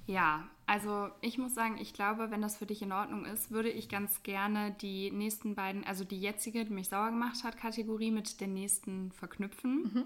Ja, 0.10 0.50
also 0.66 1.12
ich 1.22 1.38
muss 1.38 1.54
sagen, 1.54 1.78
ich 1.78 1.94
glaube, 1.94 2.32
wenn 2.32 2.42
das 2.42 2.58
für 2.58 2.66
dich 2.66 2.82
in 2.82 2.92
Ordnung 2.92 3.26
ist, 3.26 3.52
würde 3.52 3.70
ich 3.70 3.90
ganz 3.90 4.24
gerne 4.24 4.72
die 4.82 5.12
nächsten 5.12 5.54
beiden, 5.54 5.84
also 5.84 6.04
die 6.04 6.20
jetzige, 6.20 6.66
die 6.66 6.74
mich 6.74 6.90
sauer 6.90 7.12
gemacht 7.12 7.44
hat, 7.44 7.58
Kategorie 7.58 8.10
mit 8.10 8.42
der 8.42 8.48
nächsten 8.48 9.12
verknüpfen 9.12 9.84
mhm. 9.84 10.06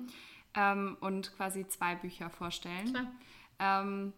Ähm, 0.55 0.97
und 0.99 1.35
quasi 1.35 1.67
zwei 1.67 1.95
Bücher 1.95 2.29
vorstellen. 2.29 3.07
Ähm, 3.59 4.13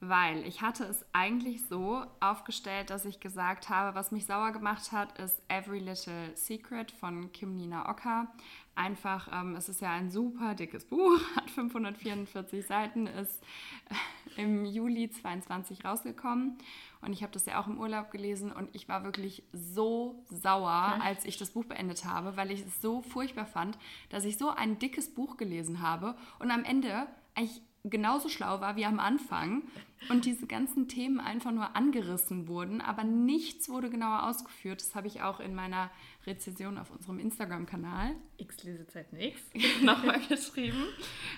weil 0.00 0.46
ich 0.46 0.60
hatte 0.60 0.84
es 0.84 1.04
eigentlich 1.12 1.66
so 1.66 2.04
aufgestellt, 2.20 2.90
dass 2.90 3.06
ich 3.06 3.20
gesagt 3.20 3.70
habe, 3.70 3.94
was 3.94 4.12
mich 4.12 4.26
sauer 4.26 4.52
gemacht 4.52 4.92
hat, 4.92 5.18
ist 5.18 5.40
Every 5.48 5.78
Little 5.78 6.36
Secret 6.36 6.90
von 6.90 7.32
Kim 7.32 7.56
Nina 7.56 7.88
Ocker. 7.88 8.26
Einfach, 8.74 9.28
ähm, 9.32 9.54
es 9.54 9.68
ist 9.68 9.80
ja 9.80 9.92
ein 9.92 10.10
super 10.10 10.54
dickes 10.54 10.84
Buch, 10.84 11.20
hat 11.36 11.48
544 11.50 12.66
Seiten, 12.66 13.06
ist 13.06 13.42
im 14.36 14.64
Juli 14.66 15.10
22 15.10 15.84
rausgekommen 15.84 16.58
und 17.04 17.12
ich 17.12 17.22
habe 17.22 17.32
das 17.32 17.46
ja 17.46 17.60
auch 17.60 17.66
im 17.66 17.78
Urlaub 17.78 18.10
gelesen 18.10 18.52
und 18.52 18.74
ich 18.74 18.88
war 18.88 19.04
wirklich 19.04 19.42
so 19.52 20.24
sauer, 20.30 20.94
okay. 20.96 21.06
als 21.06 21.24
ich 21.24 21.36
das 21.36 21.50
Buch 21.50 21.64
beendet 21.64 22.04
habe, 22.04 22.36
weil 22.36 22.50
ich 22.50 22.60
es 22.60 22.80
so 22.80 23.02
furchtbar 23.02 23.46
fand, 23.46 23.78
dass 24.10 24.24
ich 24.24 24.38
so 24.38 24.50
ein 24.50 24.78
dickes 24.78 25.12
Buch 25.14 25.36
gelesen 25.36 25.80
habe 25.80 26.16
und 26.38 26.50
am 26.50 26.64
Ende 26.64 27.06
eigentlich 27.34 27.60
genauso 27.84 28.28
schlau 28.28 28.60
war 28.60 28.76
wie 28.76 28.86
am 28.86 28.98
Anfang 28.98 29.62
und 30.08 30.24
diese 30.24 30.46
ganzen 30.46 30.88
Themen 30.88 31.20
einfach 31.20 31.52
nur 31.52 31.76
angerissen 31.76 32.48
wurden, 32.48 32.80
aber 32.80 33.04
nichts 33.04 33.68
wurde 33.68 33.90
genauer 33.90 34.24
ausgeführt. 34.24 34.80
Das 34.80 34.94
habe 34.94 35.06
ich 35.06 35.20
auch 35.20 35.38
in 35.38 35.54
meiner 35.54 35.90
Rezension 36.26 36.78
auf 36.78 36.90
unserem 36.90 37.18
Instagram-Kanal. 37.18 38.16
X 38.38 38.62
Lesezeiten 38.64 39.20
X. 39.20 39.40
nochmal 39.82 40.20
geschrieben. 40.20 40.84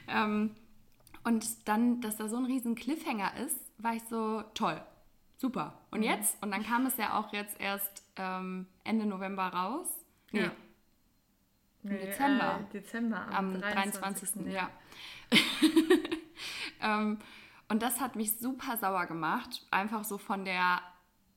Ähm, 0.07 0.53
und 1.25 1.45
dann, 1.67 2.01
dass 2.01 2.17
da 2.17 2.29
so 2.29 2.37
ein 2.37 2.45
riesen 2.45 2.77
Cliffhanger 2.77 3.37
ist, 3.45 3.59
war 3.79 3.95
ich 3.95 4.03
so 4.05 4.45
toll. 4.55 4.81
Super. 5.37 5.79
Und 5.91 6.01
mhm. 6.01 6.07
jetzt? 6.07 6.43
Und 6.43 6.51
dann 6.51 6.65
kam 6.65 6.87
es 6.87 6.97
ja 6.97 7.19
auch 7.19 7.33
jetzt 7.33 7.61
erst 7.61 8.03
ähm, 8.17 8.67
Ende 8.85 9.07
November 9.07 9.49
raus. 9.49 9.89
Nee. 10.33 10.43
Ja. 10.43 10.51
Nee, 11.83 11.99
Dezember. 11.99 12.61
Äh, 12.61 12.73
Dezember 12.73 13.29
am, 13.29 13.55
am 13.55 13.61
23. 13.61 14.31
23. 14.33 14.53
Ja. 14.53 14.71
ähm, 16.83 17.19
und 17.69 17.83
das 17.83 18.01
hat 18.01 18.17
mich 18.17 18.37
super 18.39 18.77
sauer 18.77 19.07
gemacht, 19.07 19.67
einfach 19.71 20.05
so 20.05 20.19
von 20.19 20.45
der 20.45 20.81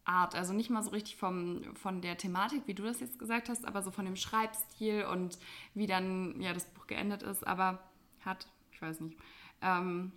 Art, 0.06 0.36
also 0.36 0.54
nicht 0.54 0.70
mal 0.70 0.82
so 0.82 0.92
richtig 0.92 1.18
vom, 1.18 1.76
von 1.76 2.02
der 2.02 2.18
Thematik, 2.18 2.64
wie 2.66 2.74
du 2.74 2.84
das 2.84 3.00
jetzt 3.00 3.20
gesagt 3.20 3.50
hast, 3.50 3.66
aber 3.66 3.84
so 3.84 3.92
von 3.92 4.06
dem 4.06 4.16
Schreibstil 4.16 5.06
und 5.06 5.38
wie 5.76 5.86
dann 5.86 6.42
ja 6.42 6.54
das 6.54 6.66
Buch 6.66 6.88
geendet 6.88 7.22
ist, 7.22 7.46
aber 7.46 7.80
hat, 8.26 8.48
ich 8.72 8.82
weiß 8.82 9.02
nicht. 9.02 9.18
Ähm, 9.62 10.12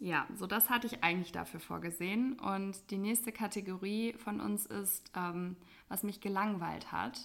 ja, 0.00 0.26
so 0.34 0.46
das 0.46 0.70
hatte 0.70 0.86
ich 0.86 1.02
eigentlich 1.02 1.32
dafür 1.32 1.60
vorgesehen. 1.60 2.38
Und 2.38 2.90
die 2.90 2.98
nächste 2.98 3.32
Kategorie 3.32 4.14
von 4.14 4.40
uns 4.40 4.66
ist, 4.66 5.10
ähm, 5.16 5.56
was 5.88 6.02
mich 6.02 6.20
gelangweilt 6.20 6.92
hat. 6.92 7.18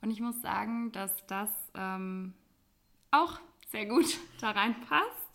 Und 0.00 0.10
ich 0.10 0.20
muss 0.20 0.40
sagen, 0.40 0.92
dass 0.92 1.26
das 1.26 1.50
ähm, 1.74 2.34
auch 3.10 3.40
sehr 3.70 3.86
gut 3.86 4.18
da 4.40 4.50
reinpasst. 4.50 5.28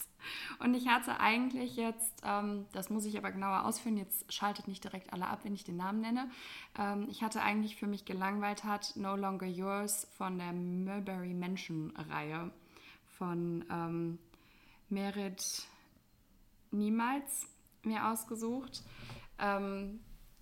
Und 0.60 0.74
ich 0.74 0.88
hatte 0.88 1.20
eigentlich 1.20 1.76
jetzt, 1.76 2.22
ähm, 2.24 2.66
das 2.72 2.90
muss 2.90 3.06
ich 3.06 3.18
aber 3.18 3.32
genauer 3.32 3.66
ausführen, 3.66 3.98
jetzt 3.98 4.32
schaltet 4.32 4.70
nicht 4.70 4.84
direkt 4.84 5.12
alle 5.12 5.28
ab, 5.28 5.42
wenn 5.44 5.54
ich 5.54 5.66
den 5.66 5.76
Namen 5.76 6.00
nenne. 6.00 6.30
Ähm, 6.80 7.08
ich 7.10 7.24
hatte 7.24 7.42
eigentlich 7.42 7.76
für 7.76 7.88
mich 7.88 8.06
gelangweilt 8.06 8.64
hat 8.64 8.96
No 8.96 9.18
Longer 9.18 9.48
Yours 9.48 10.08
von 10.18 10.38
der 10.38 10.54
Mulberry 10.54 11.34
Mansion 11.34 11.92
Reihe 12.10 12.52
von 13.18 13.66
ähm, 13.70 14.18
Merit 14.90 15.68
Niemals 16.74 17.48
mir 17.84 18.08
ausgesucht. 18.08 18.84
Ähm, 19.40 20.00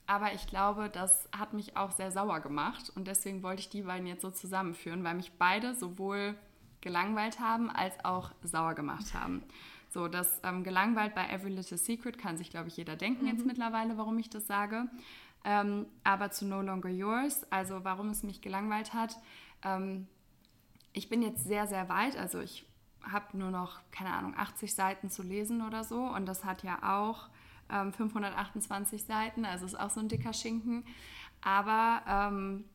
aber 0.07 0.33
ich 0.33 0.47
glaube, 0.47 0.89
das 0.89 1.29
hat 1.31 1.53
mich 1.53 1.77
auch 1.77 1.91
sehr 1.91 2.11
sauer 2.11 2.41
gemacht 2.41 2.91
und 2.95 3.07
deswegen 3.07 3.43
wollte 3.43 3.61
ich 3.61 3.69
die 3.69 3.83
beiden 3.83 4.07
jetzt 4.07 4.21
so 4.21 4.31
zusammenführen, 4.31 5.03
weil 5.03 5.15
mich 5.15 5.31
beide 5.37 5.73
sowohl 5.73 6.35
gelangweilt 6.81 7.39
haben 7.39 7.69
als 7.69 7.93
auch 8.03 8.31
sauer 8.43 8.73
gemacht 8.73 9.13
haben. 9.13 9.43
So, 9.89 10.07
das 10.07 10.39
ähm, 10.43 10.63
gelangweilt 10.63 11.15
bei 11.15 11.27
Every 11.27 11.51
Little 11.51 11.77
Secret 11.77 12.17
kann 12.17 12.37
sich, 12.37 12.49
glaube 12.49 12.69
ich, 12.69 12.77
jeder 12.77 12.95
denken 12.95 13.23
mhm. 13.25 13.31
jetzt 13.31 13.45
mittlerweile, 13.45 13.97
warum 13.97 14.17
ich 14.19 14.29
das 14.29 14.47
sage. 14.47 14.87
Ähm, 15.43 15.85
aber 16.03 16.31
zu 16.31 16.45
No 16.45 16.61
Longer 16.61 16.89
Yours, 16.89 17.45
also 17.51 17.83
warum 17.83 18.09
es 18.09 18.23
mich 18.23 18.41
gelangweilt 18.41 18.93
hat. 18.93 19.17
Ähm, 19.63 20.07
ich 20.93 21.09
bin 21.09 21.21
jetzt 21.21 21.45
sehr, 21.45 21.67
sehr 21.67 21.89
weit, 21.89 22.17
also 22.17 22.39
ich 22.39 22.65
habe 23.09 23.37
nur 23.37 23.51
noch, 23.51 23.79
keine 23.91 24.11
Ahnung, 24.11 24.33
80 24.37 24.73
Seiten 24.73 25.09
zu 25.09 25.23
lesen 25.23 25.61
oder 25.61 25.83
so 25.83 26.01
und 26.01 26.25
das 26.25 26.43
hat 26.43 26.63
ja 26.63 26.99
auch 26.99 27.29
528 27.69 29.01
ähm, 29.01 29.07
Seiten, 29.07 29.45
also 29.45 29.65
ist 29.65 29.79
auch 29.79 29.89
so 29.89 29.99
ein 29.99 30.09
dicker 30.09 30.33
Schinken. 30.33 30.83
Aber 31.41 32.01
ähm, 32.07 32.65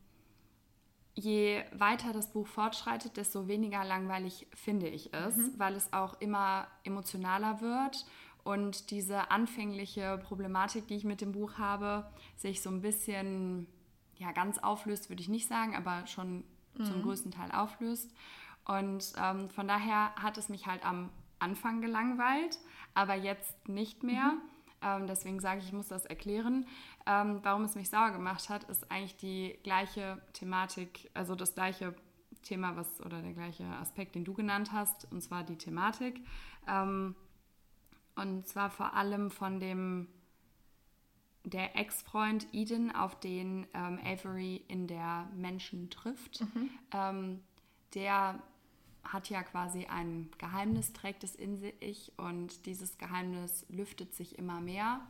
je 1.13 1.63
weiter 1.71 2.13
das 2.13 2.31
Buch 2.31 2.47
fortschreitet, 2.47 3.17
desto 3.17 3.47
weniger 3.47 3.83
langweilig 3.83 4.47
finde 4.53 4.87
ich 4.87 5.13
es, 5.13 5.35
mhm. 5.35 5.53
weil 5.57 5.75
es 5.75 5.93
auch 5.93 6.19
immer 6.19 6.67
emotionaler 6.83 7.61
wird 7.61 8.05
und 8.43 8.91
diese 8.91 9.31
anfängliche 9.31 10.19
Problematik, 10.23 10.87
die 10.87 10.95
ich 10.95 11.03
mit 11.03 11.21
dem 11.21 11.31
Buch 11.31 11.57
habe, 11.57 12.09
sich 12.35 12.61
so 12.61 12.69
ein 12.69 12.81
bisschen, 12.81 13.67
ja, 14.15 14.31
ganz 14.31 14.57
auflöst, 14.57 15.09
würde 15.09 15.21
ich 15.21 15.29
nicht 15.29 15.47
sagen, 15.47 15.75
aber 15.75 16.07
schon 16.07 16.43
mhm. 16.75 16.85
zum 16.85 17.01
größten 17.03 17.31
Teil 17.31 17.51
auflöst. 17.51 18.11
Und 18.67 19.13
ähm, 19.17 19.49
von 19.49 19.67
daher 19.67 20.13
hat 20.15 20.37
es 20.37 20.49
mich 20.49 20.67
halt 20.67 20.85
am 20.85 21.09
Anfang 21.39 21.81
gelangweilt, 21.81 22.59
aber 22.93 23.15
jetzt 23.15 23.69
nicht 23.69 24.03
mehr. 24.03 24.33
Mhm. 24.33 24.41
Ähm, 24.81 25.07
deswegen 25.07 25.39
sage 25.39 25.59
ich, 25.59 25.67
ich 25.67 25.73
muss 25.73 25.87
das 25.87 26.05
erklären. 26.05 26.65
Ähm, 27.05 27.39
warum 27.43 27.63
es 27.63 27.75
mich 27.75 27.89
sauer 27.89 28.11
gemacht 28.11 28.49
hat, 28.49 28.65
ist 28.65 28.91
eigentlich 28.91 29.17
die 29.17 29.57
gleiche 29.63 30.21
Thematik, 30.33 31.09
also 31.13 31.35
das 31.35 31.55
gleiche 31.55 31.95
Thema, 32.43 32.75
was 32.75 33.01
oder 33.01 33.21
der 33.21 33.33
gleiche 33.33 33.65
Aspekt, 33.65 34.15
den 34.15 34.25
du 34.25 34.33
genannt 34.33 34.71
hast, 34.71 35.11
und 35.11 35.21
zwar 35.21 35.43
die 35.43 35.57
Thematik. 35.57 36.21
Ähm, 36.67 37.15
und 38.15 38.47
zwar 38.47 38.69
vor 38.69 38.93
allem 38.93 39.31
von 39.31 39.59
dem 39.59 40.07
der 41.43 41.77
Ex-Freund 41.77 42.47
Eden, 42.51 42.93
auf 42.93 43.17
den 43.19 43.67
ähm, 43.73 43.99
Avery 44.03 44.63
in 44.67 44.87
der 44.87 45.29
Menschen 45.33 45.89
trifft. 45.89 46.41
Mhm. 46.41 46.69
Ähm, 46.91 47.43
der 47.93 48.41
hat 49.07 49.29
ja 49.29 49.43
quasi 49.43 49.85
ein 49.85 50.29
Geheimnis, 50.37 50.93
trägt 50.93 51.23
es 51.23 51.35
in 51.35 51.59
sich 51.59 52.11
und 52.17 52.65
dieses 52.65 52.97
Geheimnis 52.97 53.65
lüftet 53.69 54.13
sich 54.13 54.37
immer 54.37 54.59
mehr. 54.59 55.01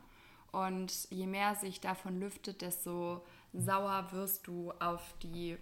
Und 0.50 1.10
je 1.10 1.26
mehr 1.26 1.54
sich 1.54 1.80
davon 1.80 2.18
lüftet, 2.20 2.62
desto 2.62 3.24
sauer 3.52 4.08
wirst 4.12 4.46
du 4.46 4.72
auf 4.80 5.14
die, 5.22 5.58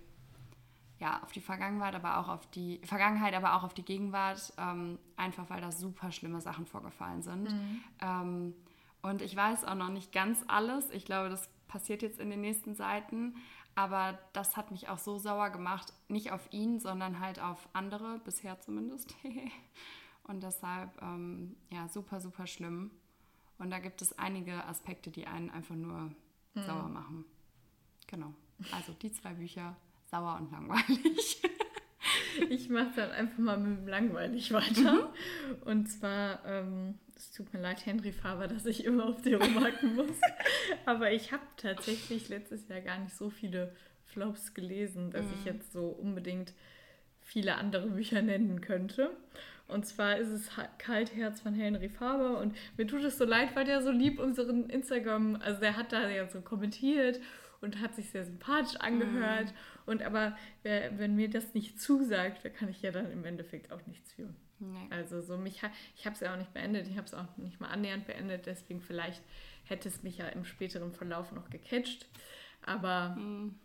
ja, 1.01 1.23
auf 1.23 1.33
die 1.33 1.41
Vergangenheit, 1.41 1.95
aber 1.95 2.19
auch 2.19 2.29
auf 2.29 2.47
die 2.51 2.81
Vergangenheit, 2.85 3.35
aber 3.35 3.57
auch 3.57 3.65
auf 3.65 3.75
die 3.75 3.85
Gegenwart, 3.85 4.53
ähm, 4.59 4.99
einfach 5.17 5.51
weil 5.51 5.61
da 5.61 5.73
super 5.73 6.13
schlimme 6.13 6.41
Sachen 6.41 6.67
vorgefallen 6.67 7.23
sind. 7.23 7.51
Mhm. 7.51 7.85
Ähm, 8.01 8.55
und 9.03 9.23
ich 9.23 9.35
weiß 9.35 9.65
auch 9.65 9.75
noch 9.75 9.91
nicht 9.91 10.13
ganz 10.13 10.45
alles. 10.47 10.91
Ich 10.91 11.05
glaube, 11.05 11.31
das 11.31 11.49
passiert 11.69 12.03
jetzt 12.03 12.21
in 12.21 12.31
den 12.31 12.41
nächsten 12.41 12.75
Seiten. 12.75 13.37
Aber 13.77 14.19
das 14.33 14.57
hat 14.57 14.71
mich 14.71 14.89
auch 14.89 14.99
so 14.99 15.19
sauer 15.19 15.51
gemacht, 15.51 15.93
nicht 16.09 16.33
auf 16.33 16.49
ihn, 16.51 16.81
sondern 16.81 17.21
halt 17.21 17.39
auf 17.39 17.69
andere, 17.75 18.19
bisher 18.25 18.59
zumindest. 18.59 19.15
und 20.25 20.43
deshalb, 20.43 20.91
ähm, 21.03 21.55
ja, 21.71 21.87
super, 21.87 22.21
super 22.21 22.47
schlimm. 22.47 22.91
Und 23.59 23.71
da 23.71 23.79
gibt 23.79 24.01
es 24.01 24.19
einige 24.19 24.65
Aspekte, 24.65 25.11
die 25.11 25.27
einen 25.27 25.51
einfach 25.51 25.75
nur 25.75 26.11
mhm. 26.55 26.63
sauer 26.67 26.89
machen. 26.89 27.27
Genau. 28.07 28.33
Also 28.73 28.95
die 28.95 29.13
zwei 29.13 29.35
Bücher, 29.35 29.77
sauer 30.11 30.39
und 30.41 30.51
langweilig. 30.51 31.43
ich 32.49 32.71
mache 32.71 32.93
dann 32.97 33.11
einfach 33.11 33.39
mal 33.39 33.59
mit 33.59 33.79
dem 33.79 33.89
langweilig 33.89 34.53
weiter. 34.55 34.95
Mhm. 34.95 35.63
Und 35.67 35.87
zwar, 35.87 36.45
ähm, 36.47 36.99
es 37.17 37.33
tut 37.33 37.53
mir 37.53 37.61
leid, 37.61 37.85
Henry 37.87 38.13
Faber, 38.13 38.47
dass 38.47 38.67
ich 38.67 38.85
immer 38.85 39.07
auf 39.07 39.23
die 39.23 39.35
rumhacken 39.35 39.95
muss. 39.97 40.21
Aber 40.85 41.11
ich 41.11 41.33
habe 41.33 41.43
tatsächlich 41.57 42.29
letztes 42.29 42.69
Jahr 42.69 42.81
gar 42.81 42.99
nicht 42.99 43.17
so 43.17 43.31
viele 43.31 43.75
Flops 44.05 44.55
gelesen, 44.55 45.11
dass 45.11 45.25
mhm. 45.25 45.33
ich 45.39 45.45
jetzt 45.47 45.73
so 45.73 45.87
unbedingt 45.89 46.53
viele 47.21 47.57
andere 47.57 47.89
Bücher 47.89 48.23
nennen 48.23 48.61
könnte. 48.61 49.11
Und 49.67 49.85
zwar 49.85 50.17
ist 50.19 50.29
es 50.29 50.49
Kaltherz 50.79 51.41
von 51.41 51.55
Henry 51.55 51.89
Faber 51.89 52.39
und 52.39 52.55
mir 52.77 52.87
tut 52.87 53.03
es 53.03 53.19
so 53.19 53.25
leid, 53.25 53.57
weil 53.57 53.65
der 53.65 53.83
so 53.83 53.91
lieb 53.91 54.21
unseren 54.21 54.71
Instagram, 54.71 55.37
also 55.37 55.59
der 55.59 55.77
hat 55.77 55.93
da 55.93 56.09
ja 56.09 56.29
so 56.29 56.41
kommentiert 56.41 57.21
und 57.61 57.81
hat 57.81 57.97
sich 57.97 58.11
sehr 58.11 58.25
sympathisch 58.25 58.77
angehört. 58.77 59.47
Mhm. 59.47 59.81
Und 59.87 60.03
aber 60.03 60.37
wer, 60.63 60.97
wenn 60.99 61.17
mir 61.17 61.29
das 61.29 61.53
nicht 61.55 61.81
zusagt, 61.81 62.45
da 62.45 62.49
kann 62.49 62.69
ich 62.69 62.83
ja 62.83 62.93
dann 62.93 63.11
im 63.11 63.25
Endeffekt 63.25 63.73
auch 63.73 63.85
nichts 63.87 64.13
für. 64.13 64.29
Nee. 64.59 64.89
Also 64.91 65.21
so 65.21 65.37
mich, 65.37 65.63
ich 65.97 66.07
habe 66.07 66.15
es 66.15 66.21
ja 66.21 66.33
auch 66.33 66.39
nicht 66.39 66.55
beendet, 66.55 66.89
ich 66.89 66.97
habe 66.97 67.07
es 67.07 67.15
auch 67.15 67.37
nicht 67.37 67.61
mal 67.61 67.69
annähernd 67.69 68.07
beendet, 68.07 68.47
deswegen 68.47 68.81
vielleicht 68.81 69.23
hätte 69.65 69.89
es 69.89 70.03
mich 70.03 70.19
ja 70.19 70.27
im 70.29 70.45
späteren 70.45 70.93
Verlauf 70.93 71.33
noch 71.33 71.51
gecatcht. 71.51 72.07
Aber 72.63 73.17
mhm. 73.17 73.57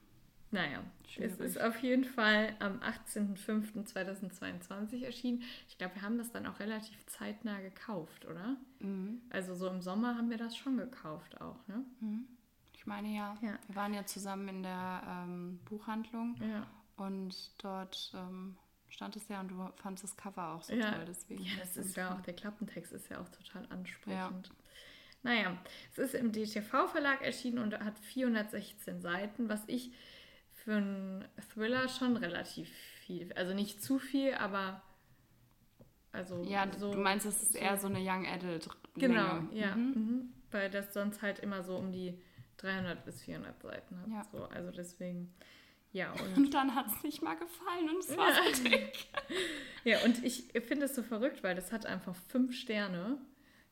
naja, 0.52 0.84
Schwierig. 1.08 1.34
es 1.34 1.40
ist 1.40 1.62
auf 1.62 1.82
jeden 1.82 2.06
Fall 2.06 2.56
am 2.60 2.80
18.05.2022 2.80 5.04
erschienen. 5.04 5.44
Ich 5.68 5.78
glaube, 5.78 5.96
wir 5.96 6.02
haben 6.02 6.18
das 6.18 6.32
dann 6.32 6.46
auch 6.46 6.60
relativ 6.60 7.06
zeitnah 7.06 7.60
gekauft, 7.62 8.26
oder? 8.26 8.58
Mhm. 8.80 9.22
Also 9.30 9.56
so 9.56 9.68
im 9.68 9.82
Sommer 9.82 10.18
haben 10.18 10.30
wir 10.30 10.38
das 10.38 10.58
schon 10.58 10.78
gekauft 10.78 11.40
auch, 11.42 11.68
ne? 11.68 11.86
Mhm. 12.00 12.26
Ich 12.74 12.86
meine 12.88 13.10
ja. 13.10 13.38
ja. 13.44 13.60
Wir 13.68 13.76
waren 13.76 13.94
ja 13.94 14.08
zusammen 14.08 14.48
in 14.48 14.64
der 14.64 15.04
ähm, 15.08 15.60
Buchhandlung 15.66 16.36
ja. 16.42 16.66
und 16.98 17.52
dort 17.64 18.12
ähm, 18.16 18.58
stand 18.92 19.16
es 19.16 19.28
ja 19.28 19.40
und 19.40 19.50
du 19.50 19.72
fandest 19.78 20.04
das 20.04 20.18
Cover 20.18 20.54
auch 20.54 20.64
so 20.64 20.74
ja. 20.74 20.92
toll. 20.92 21.06
Deswegen 21.08 21.44
ja, 21.44 21.54
das 21.60 21.78
ist 21.78 21.96
ja 21.96 22.14
auch, 22.14 22.22
der 22.22 22.36
Klappentext 22.36 22.92
ist 22.92 23.10
ja 23.10 23.20
auch 23.20 23.30
total 23.30 23.66
ansprechend. 23.70 24.48
Ja. 24.48 24.54
Naja, 25.24 25.58
es 25.92 25.98
ist 25.98 26.16
im 26.16 26.32
DTV-Verlag 26.32 27.22
erschienen 27.22 27.60
und 27.60 27.80
hat 27.80 27.98
416 28.00 29.02
Seiten, 29.02 29.50
was 29.50 29.62
ich 29.68 29.92
für 30.52 30.76
einen 30.76 31.26
Thriller 31.54 31.88
schon 31.90 32.18
relativ 32.18 32.70
viel, 32.70 33.32
also 33.34 33.54
nicht 33.54 33.82
zu 33.82 34.00
viel, 34.00 34.34
aber 34.34 34.82
also 36.12 36.44
ja, 36.44 36.68
so, 36.78 36.92
du 36.92 37.00
meinst, 37.00 37.26
es 37.26 37.42
ist 37.42 37.54
so, 37.54 37.60
eher 37.60 37.78
so 37.78 37.88
eine 37.88 38.00
Young 38.00 38.28
Adult. 38.28 38.68
Genau, 38.96 39.38
Länge. 39.38 39.50
ja, 39.54 39.76
mhm. 39.76 39.94
Mhm. 39.94 40.34
weil 40.52 40.70
das 40.70 40.94
sonst 40.94 41.22
halt 41.22 41.40
immer 41.40 41.64
so 41.64 41.78
um 41.78 41.92
die 41.92 42.20
300 42.58 43.06
bis 43.06 43.22
400 43.22 43.62
Seiten 43.62 44.00
hat. 44.00 44.08
Ja. 44.10 44.24
So, 44.32 44.44
also 44.46 44.72
deswegen 44.72 45.34
ja, 45.92 46.12
und, 46.12 46.38
und 46.38 46.54
dann 46.54 46.76
hat 46.76 46.88
es 46.88 47.04
nicht 47.04 47.22
mal 47.22 47.36
gefallen 47.36 47.90
und 47.90 48.00
es 48.00 48.18
war 48.18 48.30
ja. 48.30 48.54
so 48.54 48.64
dick. 48.70 49.08
ja, 49.84 50.04
und 50.06 50.24
ich 50.24 50.52
finde 50.68 50.86
es 50.86 50.96
so 50.96 51.04
verrückt, 51.04 51.44
weil 51.44 51.56
das 51.56 51.72
hat 51.72 51.86
einfach 51.86 52.16
fünf 52.28 52.56
Sterne 52.56 53.18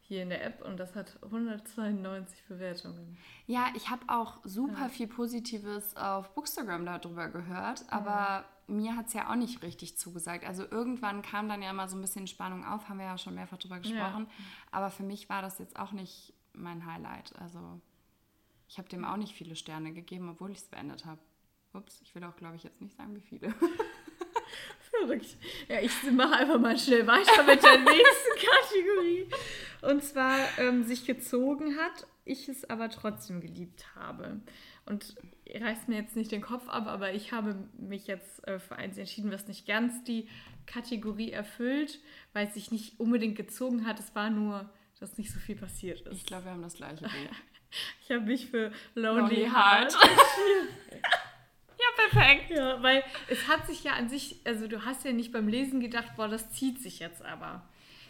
hier 0.02 0.24
in 0.24 0.30
der 0.30 0.44
App 0.44 0.66
und 0.66 0.78
das 0.78 0.96
hat 0.96 1.22
192 1.22 2.44
Bewertungen. 2.48 3.16
Ja, 3.46 3.68
ich 3.76 3.92
habe 3.92 4.02
auch 4.08 4.40
super 4.44 4.84
ja. 4.84 4.90
viel 4.90 5.08
Positives 5.08 5.96
auf 5.96 6.34
Bookstagram 6.34 6.84
darüber 6.84 7.30
gehört, 7.30 7.86
aber 7.90 8.44
mhm. 8.66 8.78
mir 8.78 8.96
hat 8.96 9.08
es 9.08 9.14
ja 9.14 9.30
auch 9.30 9.36
nicht 9.36 9.62
richtig 9.62 10.00
zugesagt. 10.00 10.46
Also 10.46 10.64
irgendwann 10.64 11.22
kam 11.22 11.48
dann 11.48 11.62
ja 11.62 11.72
mal 11.74 11.88
so 11.88 11.96
ein 11.96 12.02
bisschen 12.02 12.26
Spannung 12.26 12.66
auf, 12.66 12.90
haben 12.90 12.98
wir 12.98 13.06
ja 13.06 13.20
schon 13.20 13.36
mehrfach 13.36 13.60
drüber 13.60 13.80
gesprochen, 13.80 14.26
ja. 14.28 14.46
aber 14.72 14.90
für 14.90 15.04
mich 15.04 15.30
war 15.30 15.44
das 15.44 15.60
jetzt 15.60 15.78
auch 15.78 15.92
nicht 15.92 16.34
mein 16.54 16.88
Highlight. 16.88 17.36
Also 17.40 17.80
ich 18.68 18.80
habe 18.80 18.90
dem 18.90 19.06
auch 19.06 19.18
nicht 19.18 19.36
viele 19.36 19.56
Sterne 19.56 19.94
gegeben, 19.94 20.30
obwohl 20.30 20.50
ich 20.52 20.58
es 20.58 20.68
beendet 20.68 21.06
habe. 21.06 21.20
Ups, 21.74 22.02
ich 22.02 22.14
will 22.16 22.24
auch, 22.24 22.36
glaube 22.36 22.56
ich, 22.56 22.64
jetzt 22.64 22.82
nicht 22.82 22.96
sagen, 22.96 23.16
wie 23.16 23.22
viele. 23.22 23.54
Verrückt. 25.00 25.38
Ja, 25.68 25.80
ich 25.80 25.92
mache 26.12 26.36
einfach 26.36 26.60
mal 26.60 26.78
schnell 26.78 27.06
weiter 27.06 27.44
mit 27.44 27.64
der 27.64 27.78
nächsten 27.80 28.36
Kategorie. 28.36 29.28
Und 29.82 30.04
zwar 30.04 30.38
ähm, 30.58 30.84
sich 30.84 31.06
gezogen 31.06 31.78
hat, 31.78 32.08
ich 32.26 32.50
es 32.50 32.70
aber 32.70 32.90
trotzdem 32.90 33.40
geliebt 33.40 33.96
habe. 33.96 34.42
Und 34.86 35.16
reißt 35.54 35.88
mir 35.88 35.98
jetzt 35.98 36.16
nicht 36.16 36.32
den 36.32 36.42
Kopf 36.42 36.68
ab, 36.68 36.88
aber 36.88 37.14
ich 37.14 37.32
habe 37.32 37.56
mich 37.78 38.08
jetzt 38.08 38.46
äh, 38.48 38.60
für 38.60 38.76
eins 38.76 38.98
entschieden, 38.98 39.32
was 39.32 39.48
nicht 39.48 39.68
ganz 39.68 40.04
die 40.04 40.28
Kategorie 40.66 41.32
erfüllt, 41.32 42.00
weil 42.34 42.48
es 42.48 42.54
sich 42.54 42.72
nicht 42.72 43.00
unbedingt 43.00 43.36
gezogen 43.36 43.86
hat. 43.86 44.00
Es 44.00 44.14
war 44.16 44.30
nur, 44.30 44.70
dass 45.00 45.18
nicht 45.18 45.32
so 45.32 45.40
viel 45.40 45.56
passiert 45.56 46.02
ist. 46.02 46.18
Ich 46.18 46.26
glaube, 46.26 46.46
wir 46.46 46.52
haben 46.52 46.62
das 46.62 46.76
gleiche 46.76 47.02
Bild. 47.02 47.14
ich 48.04 48.12
habe 48.12 48.26
mich 48.26 48.48
für 48.48 48.72
Lonely, 48.96 49.44
Lonely 49.44 49.50
Heart 49.50 49.94
entschieden. 49.94 51.04
Ja, 52.00 52.20
perfekt. 52.20 52.52
Ja, 52.52 52.82
weil 52.82 53.04
es 53.28 53.48
hat 53.48 53.68
sich 53.68 53.84
ja 53.84 53.94
an 53.94 54.10
sich, 54.10 54.38
also 54.46 54.68
du 54.68 54.86
hast 54.86 55.06
ja 55.06 55.12
nicht 55.12 55.32
beim 55.32 55.48
Lesen 55.48 55.80
gedacht, 55.80 56.16
boah, 56.16 56.28
das 56.28 56.52
zieht 56.52 56.82
sich 56.82 57.00
jetzt 57.00 57.24
aber. 57.24 57.64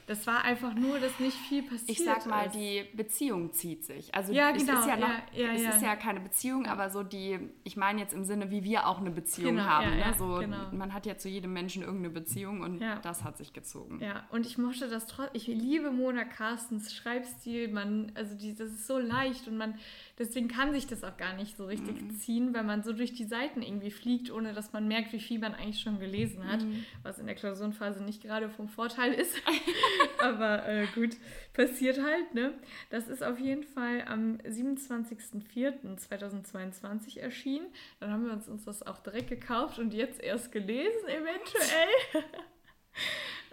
Das 0.09 0.25
war 0.25 0.43
einfach 0.43 0.73
nur, 0.73 0.97
dass 0.99 1.19
nicht 1.19 1.37
viel 1.37 1.61
passiert 1.61 1.87
Ich 1.87 2.03
sag 2.03 2.25
mal, 2.25 2.47
ist. 2.47 2.55
die 2.55 2.83
Beziehung 2.95 3.53
zieht 3.53 3.85
sich. 3.85 4.11
Also 4.15 4.33
ja, 4.33 4.49
genau. 4.49 4.73
es, 4.73 4.79
ist 4.79 4.87
ja, 4.87 4.97
noch, 4.97 5.07
ja, 5.07 5.45
ja, 5.45 5.53
es 5.53 5.75
ist 5.75 5.83
ja 5.83 5.95
keine 5.95 6.19
Beziehung, 6.19 6.65
aber 6.65 6.89
so 6.89 7.03
die, 7.03 7.37
ich 7.63 7.77
meine 7.77 8.01
jetzt 8.01 8.15
im 8.15 8.23
Sinne, 8.23 8.49
wie 8.49 8.63
wir 8.63 8.87
auch 8.87 8.99
eine 8.99 9.11
Beziehung 9.11 9.57
genau, 9.57 9.67
haben. 9.67 9.95
ne? 9.95 10.15
so, 10.17 10.39
genau. 10.39 10.71
Man 10.71 10.95
hat 10.95 11.05
ja 11.05 11.15
zu 11.19 11.29
jedem 11.29 11.53
Menschen 11.53 11.83
irgendeine 11.83 12.09
Beziehung 12.09 12.61
und 12.61 12.81
das 13.03 13.23
hat 13.23 13.37
sich 13.37 13.53
gezogen. 13.53 13.99
Ja, 14.01 14.23
und 14.31 14.47
ich 14.47 14.57
mochte 14.57 14.89
das 14.89 15.05
trotzdem. 15.05 15.35
Ich 15.35 15.45
liebe 15.45 15.91
Mona 15.91 16.23
Carstens 16.23 16.91
Schreibstil. 16.91 17.67
Man, 17.67 18.11
also 18.15 18.33
die, 18.33 18.55
das 18.55 18.69
ist 18.69 18.87
so 18.87 18.97
leicht 18.97 19.47
und 19.47 19.57
man, 19.57 19.75
deswegen 20.19 20.49
kann 20.49 20.73
sich 20.73 20.85
das 20.85 21.05
auch 21.05 21.17
gar 21.17 21.33
nicht 21.33 21.57
so 21.57 21.65
richtig 21.65 21.99
mhm. 22.01 22.11
ziehen, 22.11 22.53
weil 22.53 22.63
man 22.63 22.83
so 22.83 22.93
durch 22.93 23.13
die 23.13 23.23
Seiten 23.23 23.61
irgendwie 23.61 23.91
fliegt, 23.91 24.29
ohne 24.29 24.51
dass 24.53 24.73
man 24.73 24.85
merkt, 24.87 25.13
wie 25.13 25.19
viel 25.19 25.39
man 25.39 25.55
eigentlich 25.55 25.79
schon 25.79 25.99
gelesen 25.99 26.47
hat, 26.47 26.61
mhm. 26.61 26.85
was 27.01 27.17
in 27.17 27.25
der 27.25 27.33
Klausurenphase 27.35 28.03
nicht 28.03 28.21
gerade 28.21 28.49
vom 28.49 28.67
Vorteil 28.67 29.13
ist. 29.13 29.33
Aber 30.19 30.67
äh, 30.67 30.85
gut, 30.93 31.15
passiert 31.53 32.03
halt, 32.03 32.33
ne? 32.33 32.53
Das 32.89 33.07
ist 33.07 33.23
auf 33.23 33.39
jeden 33.39 33.63
Fall 33.63 34.03
am 34.05 34.35
27.04.2022 34.39 37.19
erschienen. 37.19 37.67
Dann 38.01 38.11
haben 38.11 38.25
wir 38.25 38.33
uns, 38.33 38.49
uns 38.49 38.65
das 38.65 38.85
auch 38.85 38.99
direkt 38.99 39.29
gekauft 39.29 39.79
und 39.79 39.93
jetzt 39.93 40.21
erst 40.21 40.51
gelesen, 40.51 41.07
eventuell. 41.07 41.87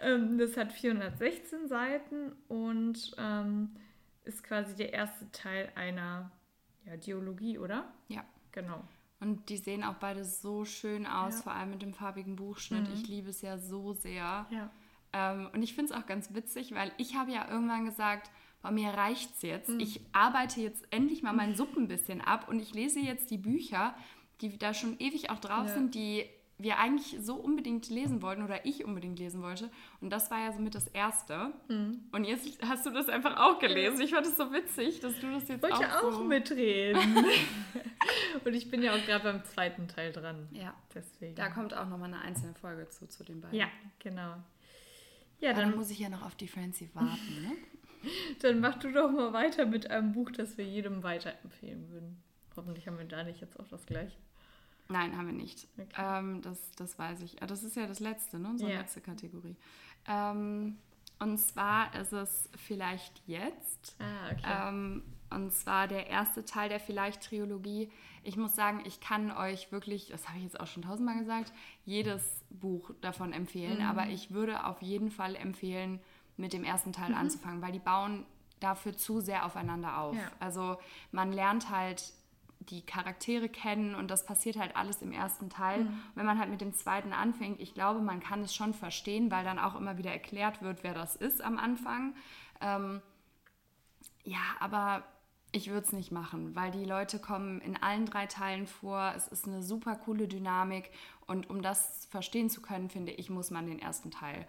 ähm, 0.01 0.37
das 0.37 0.57
hat 0.57 0.73
416 0.73 1.69
Seiten 1.69 2.33
und 2.49 3.15
ähm, 3.17 3.69
ist 4.25 4.43
quasi 4.43 4.75
der 4.75 4.91
erste 4.91 5.31
Teil 5.31 5.71
einer 5.75 6.29
ja, 6.87 6.97
Dialogie, 6.97 7.57
oder? 7.57 7.93
Ja. 8.07 8.23
Genau. 8.51 8.81
Und 9.19 9.49
die 9.49 9.57
sehen 9.57 9.83
auch 9.83 9.95
beide 9.95 10.23
so 10.23 10.65
schön 10.65 11.05
aus, 11.05 11.35
ja. 11.35 11.41
vor 11.41 11.51
allem 11.53 11.71
mit 11.71 11.81
dem 11.81 11.93
farbigen 11.93 12.35
Buchschnitt. 12.35 12.87
Mhm. 12.87 12.93
Ich 12.93 13.07
liebe 13.07 13.29
es 13.29 13.41
ja 13.41 13.57
so 13.57 13.93
sehr. 13.93 14.47
Ja. 14.49 14.71
Ähm, 15.13 15.49
und 15.53 15.63
ich 15.63 15.73
finde 15.73 15.93
es 15.93 15.99
auch 15.99 16.05
ganz 16.05 16.33
witzig, 16.33 16.73
weil 16.73 16.91
ich 16.97 17.15
habe 17.15 17.31
ja 17.31 17.49
irgendwann 17.49 17.85
gesagt, 17.85 18.31
bei 18.61 18.71
mir 18.71 18.89
reicht 18.89 19.35
es 19.35 19.41
jetzt. 19.41 19.69
Mhm. 19.69 19.79
Ich 19.79 20.01
arbeite 20.13 20.61
jetzt 20.61 20.85
endlich 20.91 21.23
mal 21.23 21.33
meinen 21.33 21.55
Suppen 21.57 21.83
ein 21.83 21.87
bisschen 21.87 22.21
ab 22.21 22.47
und 22.47 22.59
ich 22.59 22.73
lese 22.73 22.99
jetzt 22.99 23.31
die 23.31 23.37
Bücher, 23.37 23.95
die 24.41 24.57
da 24.57 24.73
schon 24.73 24.99
ewig 24.99 25.29
auch 25.29 25.39
drauf 25.39 25.67
ja. 25.67 25.73
sind, 25.73 25.95
die 25.95 26.25
wir 26.59 26.79
eigentlich 26.79 27.17
so 27.21 27.35
unbedingt 27.35 27.87
lesen 27.89 28.21
wollten 28.21 28.43
oder 28.43 28.65
ich 28.65 28.83
unbedingt 28.83 29.19
lesen 29.19 29.43
wollte. 29.43 29.69
Und 30.01 30.09
das 30.09 30.31
war 30.31 30.39
ja 30.39 30.51
somit 30.51 30.73
das 30.73 30.87
Erste. 30.87 31.53
Mhm. 31.67 32.05
Und 32.11 32.23
jetzt 32.23 32.59
hast 32.67 32.85
du 32.85 32.89
das 32.89 33.09
einfach 33.09 33.37
auch 33.37 33.59
gelesen. 33.59 34.01
Ich 34.01 34.11
fand 34.11 34.25
es 34.25 34.37
so 34.37 34.51
witzig, 34.51 34.99
dass 34.99 35.19
du 35.19 35.31
das 35.31 35.47
jetzt 35.47 35.61
wollte 35.61 35.75
auch, 35.75 36.03
auch 36.03 36.13
so 36.13 36.23
mitreden. 36.23 36.99
Und 38.45 38.53
ich 38.55 38.71
bin 38.71 38.81
ja 38.81 38.93
auch 38.93 39.05
gerade 39.05 39.23
beim 39.23 39.43
zweiten 39.45 39.87
Teil 39.87 40.11
dran. 40.11 40.47
Ja. 40.51 40.73
Deswegen. 40.95 41.35
Da 41.35 41.49
kommt 41.49 41.75
auch 41.75 41.87
nochmal 41.87 42.11
eine 42.11 42.21
einzelne 42.21 42.55
Folge 42.55 42.89
zu, 42.89 43.07
zu 43.07 43.23
den 43.23 43.39
beiden. 43.39 43.57
Ja, 43.57 43.67
genau. 43.99 44.37
Ja, 45.39 45.53
dann, 45.53 45.69
dann 45.69 45.75
muss 45.75 45.91
ich 45.91 45.99
ja 45.99 46.09
noch 46.09 46.23
auf 46.23 46.35
die 46.35 46.47
Francie 46.47 46.89
warten, 46.95 47.41
ne? 47.43 47.51
dann 48.41 48.59
mach 48.59 48.79
du 48.79 48.91
doch 48.91 49.11
mal 49.11 49.33
weiter 49.33 49.65
mit 49.65 49.91
einem 49.91 50.13
Buch, 50.13 50.31
das 50.31 50.57
wir 50.57 50.65
jedem 50.65 51.03
weiterempfehlen 51.03 51.89
würden. 51.91 52.23
Hoffentlich 52.55 52.87
haben 52.87 52.97
wir 52.97 53.05
da 53.05 53.23
nicht 53.23 53.41
jetzt 53.41 53.59
auch 53.59 53.67
das 53.67 53.85
gleiche. 53.85 54.17
Nein, 54.89 55.17
haben 55.17 55.27
wir 55.27 55.33
nicht. 55.33 55.67
Okay. 55.77 55.87
Ähm, 55.97 56.41
das, 56.41 56.71
das 56.71 56.97
weiß 56.97 57.21
ich. 57.21 57.41
Ah, 57.41 57.45
das 57.45 57.63
ist 57.63 57.75
ja 57.75 57.87
das 57.87 57.99
letzte, 57.99 58.39
ne? 58.39 58.49
Unsere 58.49 58.69
yeah. 58.69 58.81
letzte 58.81 59.01
Kategorie. 59.01 59.55
Ähm, 60.07 60.77
und 61.19 61.37
zwar 61.39 61.93
ist 61.95 62.13
es 62.13 62.49
vielleicht 62.55 63.21
jetzt. 63.25 63.95
Ah, 63.99 64.31
okay. 64.31 64.69
Ähm, 64.69 65.03
und 65.29 65.51
zwar 65.51 65.87
der 65.87 66.07
erste 66.07 66.45
Teil 66.45 66.69
der 66.69 66.79
Vielleicht-Triologie. 66.79 67.91
Ich 68.23 68.37
muss 68.37 68.55
sagen, 68.55 68.81
ich 68.85 69.01
kann 69.01 69.31
euch 69.31 69.71
wirklich, 69.71 70.07
das 70.09 70.27
habe 70.27 70.37
ich 70.37 70.45
jetzt 70.45 70.59
auch 70.59 70.67
schon 70.67 70.83
tausendmal 70.83 71.19
gesagt, 71.19 71.51
jedes 71.85 72.43
Buch 72.49 72.91
davon 73.01 73.33
empfehlen. 73.33 73.79
Mhm. 73.79 73.85
Aber 73.85 74.07
ich 74.07 74.31
würde 74.31 74.65
auf 74.65 74.81
jeden 74.81 75.11
Fall 75.11 75.35
empfehlen, 75.35 75.99
mit 76.37 76.53
dem 76.53 76.63
ersten 76.63 76.93
Teil 76.93 77.09
mhm. 77.09 77.17
anzufangen, 77.17 77.61
weil 77.61 77.71
die 77.71 77.79
bauen 77.79 78.25
dafür 78.59 78.95
zu 78.95 79.19
sehr 79.19 79.45
aufeinander 79.45 79.97
auf. 79.99 80.15
Ja. 80.15 80.31
Also 80.39 80.77
man 81.11 81.31
lernt 81.31 81.69
halt 81.69 82.13
die 82.69 82.85
Charaktere 82.85 83.49
kennen 83.49 83.95
und 83.95 84.09
das 84.09 84.25
passiert 84.25 84.57
halt 84.57 84.75
alles 84.75 85.01
im 85.01 85.11
ersten 85.11 85.49
Teil. 85.49 85.85
Mhm. 85.85 85.99
Wenn 86.15 86.25
man 86.25 86.39
halt 86.39 86.49
mit 86.49 86.61
dem 86.61 86.73
zweiten 86.73 87.13
anfängt, 87.13 87.59
ich 87.59 87.73
glaube, 87.73 88.01
man 88.01 88.19
kann 88.19 88.41
es 88.41 88.53
schon 88.53 88.73
verstehen, 88.73 89.31
weil 89.31 89.43
dann 89.43 89.59
auch 89.59 89.75
immer 89.75 89.97
wieder 89.97 90.11
erklärt 90.11 90.61
wird, 90.61 90.83
wer 90.83 90.93
das 90.93 91.15
ist 91.15 91.41
am 91.41 91.57
Anfang. 91.57 92.15
Ähm, 92.61 93.01
ja, 94.23 94.39
aber 94.59 95.03
ich 95.51 95.69
würde 95.69 95.85
es 95.85 95.93
nicht 95.93 96.11
machen, 96.11 96.55
weil 96.55 96.71
die 96.71 96.85
Leute 96.85 97.19
kommen 97.19 97.61
in 97.61 97.81
allen 97.81 98.05
drei 98.05 98.25
Teilen 98.25 98.67
vor. 98.67 99.13
Es 99.15 99.27
ist 99.27 99.47
eine 99.47 99.63
super 99.63 99.95
coole 99.95 100.27
Dynamik 100.27 100.91
und 101.25 101.49
um 101.49 101.61
das 101.61 102.05
verstehen 102.05 102.49
zu 102.49 102.61
können, 102.61 102.89
finde 102.89 103.13
ich, 103.13 103.29
muss 103.29 103.49
man 103.49 103.65
den 103.65 103.79
ersten 103.79 104.11
Teil 104.11 104.45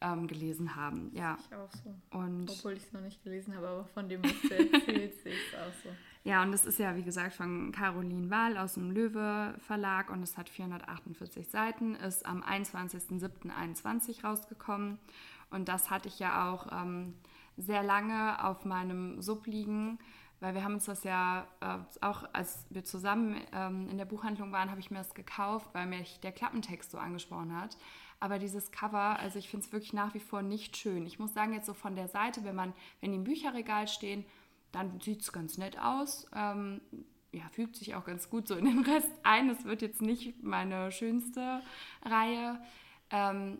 ähm, 0.00 0.26
gelesen 0.26 0.76
haben. 0.76 1.10
Ja. 1.14 1.38
Ich 1.40 1.54
auch 1.54 1.70
so. 1.72 1.94
Und 2.18 2.50
Obwohl 2.50 2.72
ich 2.72 2.84
es 2.84 2.92
noch 2.92 3.00
nicht 3.00 3.22
gelesen 3.22 3.54
habe, 3.54 3.68
aber 3.68 3.84
von 3.86 4.08
dem, 4.08 4.24
was 4.24 4.32
du 4.42 4.48
erzählst, 4.48 4.86
sehe 5.22 5.34
ich 5.34 5.52
es 5.52 5.58
auch 5.58 5.84
so. 5.84 5.90
Ja, 6.22 6.42
und 6.42 6.52
es 6.52 6.66
ist 6.66 6.78
ja, 6.78 6.96
wie 6.96 7.02
gesagt, 7.02 7.32
von 7.32 7.72
Caroline 7.72 8.28
Wahl 8.28 8.58
aus 8.58 8.74
dem 8.74 8.90
Löwe 8.90 9.54
Verlag 9.58 10.10
und 10.10 10.22
es 10.22 10.36
hat 10.36 10.50
448 10.50 11.48
Seiten, 11.48 11.94
ist 11.94 12.26
am 12.26 12.42
21.07.21 12.42 14.22
rausgekommen. 14.22 14.98
Und 15.50 15.68
das 15.68 15.88
hatte 15.88 16.08
ich 16.08 16.18
ja 16.18 16.50
auch 16.50 16.66
ähm, 16.72 17.14
sehr 17.56 17.82
lange 17.82 18.44
auf 18.44 18.66
meinem 18.66 19.22
Sub 19.22 19.46
liegen, 19.46 19.98
weil 20.40 20.54
wir 20.54 20.62
haben 20.62 20.74
uns 20.74 20.84
das 20.84 21.04
ja 21.04 21.46
äh, 21.60 21.78
auch, 22.04 22.24
als 22.34 22.66
wir 22.68 22.84
zusammen 22.84 23.40
ähm, 23.52 23.88
in 23.88 23.96
der 23.96 24.04
Buchhandlung 24.04 24.52
waren, 24.52 24.70
habe 24.70 24.80
ich 24.80 24.90
mir 24.90 24.98
das 24.98 25.14
gekauft, 25.14 25.70
weil 25.72 25.86
mich 25.86 26.20
der 26.20 26.32
Klappentext 26.32 26.90
so 26.90 26.98
angesprochen 26.98 27.58
hat. 27.58 27.78
Aber 28.20 28.38
dieses 28.38 28.70
Cover, 28.70 29.18
also 29.18 29.38
ich 29.38 29.48
finde 29.48 29.64
es 29.64 29.72
wirklich 29.72 29.94
nach 29.94 30.12
wie 30.12 30.20
vor 30.20 30.42
nicht 30.42 30.76
schön. 30.76 31.06
Ich 31.06 31.18
muss 31.18 31.32
sagen, 31.32 31.54
jetzt 31.54 31.66
so 31.66 31.72
von 31.72 31.96
der 31.96 32.08
Seite, 32.08 32.44
wenn 32.44 32.54
man, 32.54 32.74
wenn 33.00 33.12
die 33.12 33.16
im 33.16 33.24
Bücherregal 33.24 33.88
stehen, 33.88 34.26
dann 34.72 35.00
sieht 35.00 35.22
es 35.22 35.32
ganz 35.32 35.58
nett 35.58 35.78
aus. 35.78 36.26
Ähm, 36.34 36.80
ja, 37.32 37.48
fügt 37.52 37.76
sich 37.76 37.94
auch 37.94 38.04
ganz 38.04 38.28
gut 38.28 38.48
so 38.48 38.56
in 38.56 38.64
den 38.64 38.84
Rest 38.84 39.12
ein. 39.22 39.50
Es 39.50 39.64
wird 39.64 39.82
jetzt 39.82 40.02
nicht 40.02 40.42
meine 40.42 40.90
schönste 40.92 41.62
Reihe. 42.02 42.60
Ähm, 43.10 43.58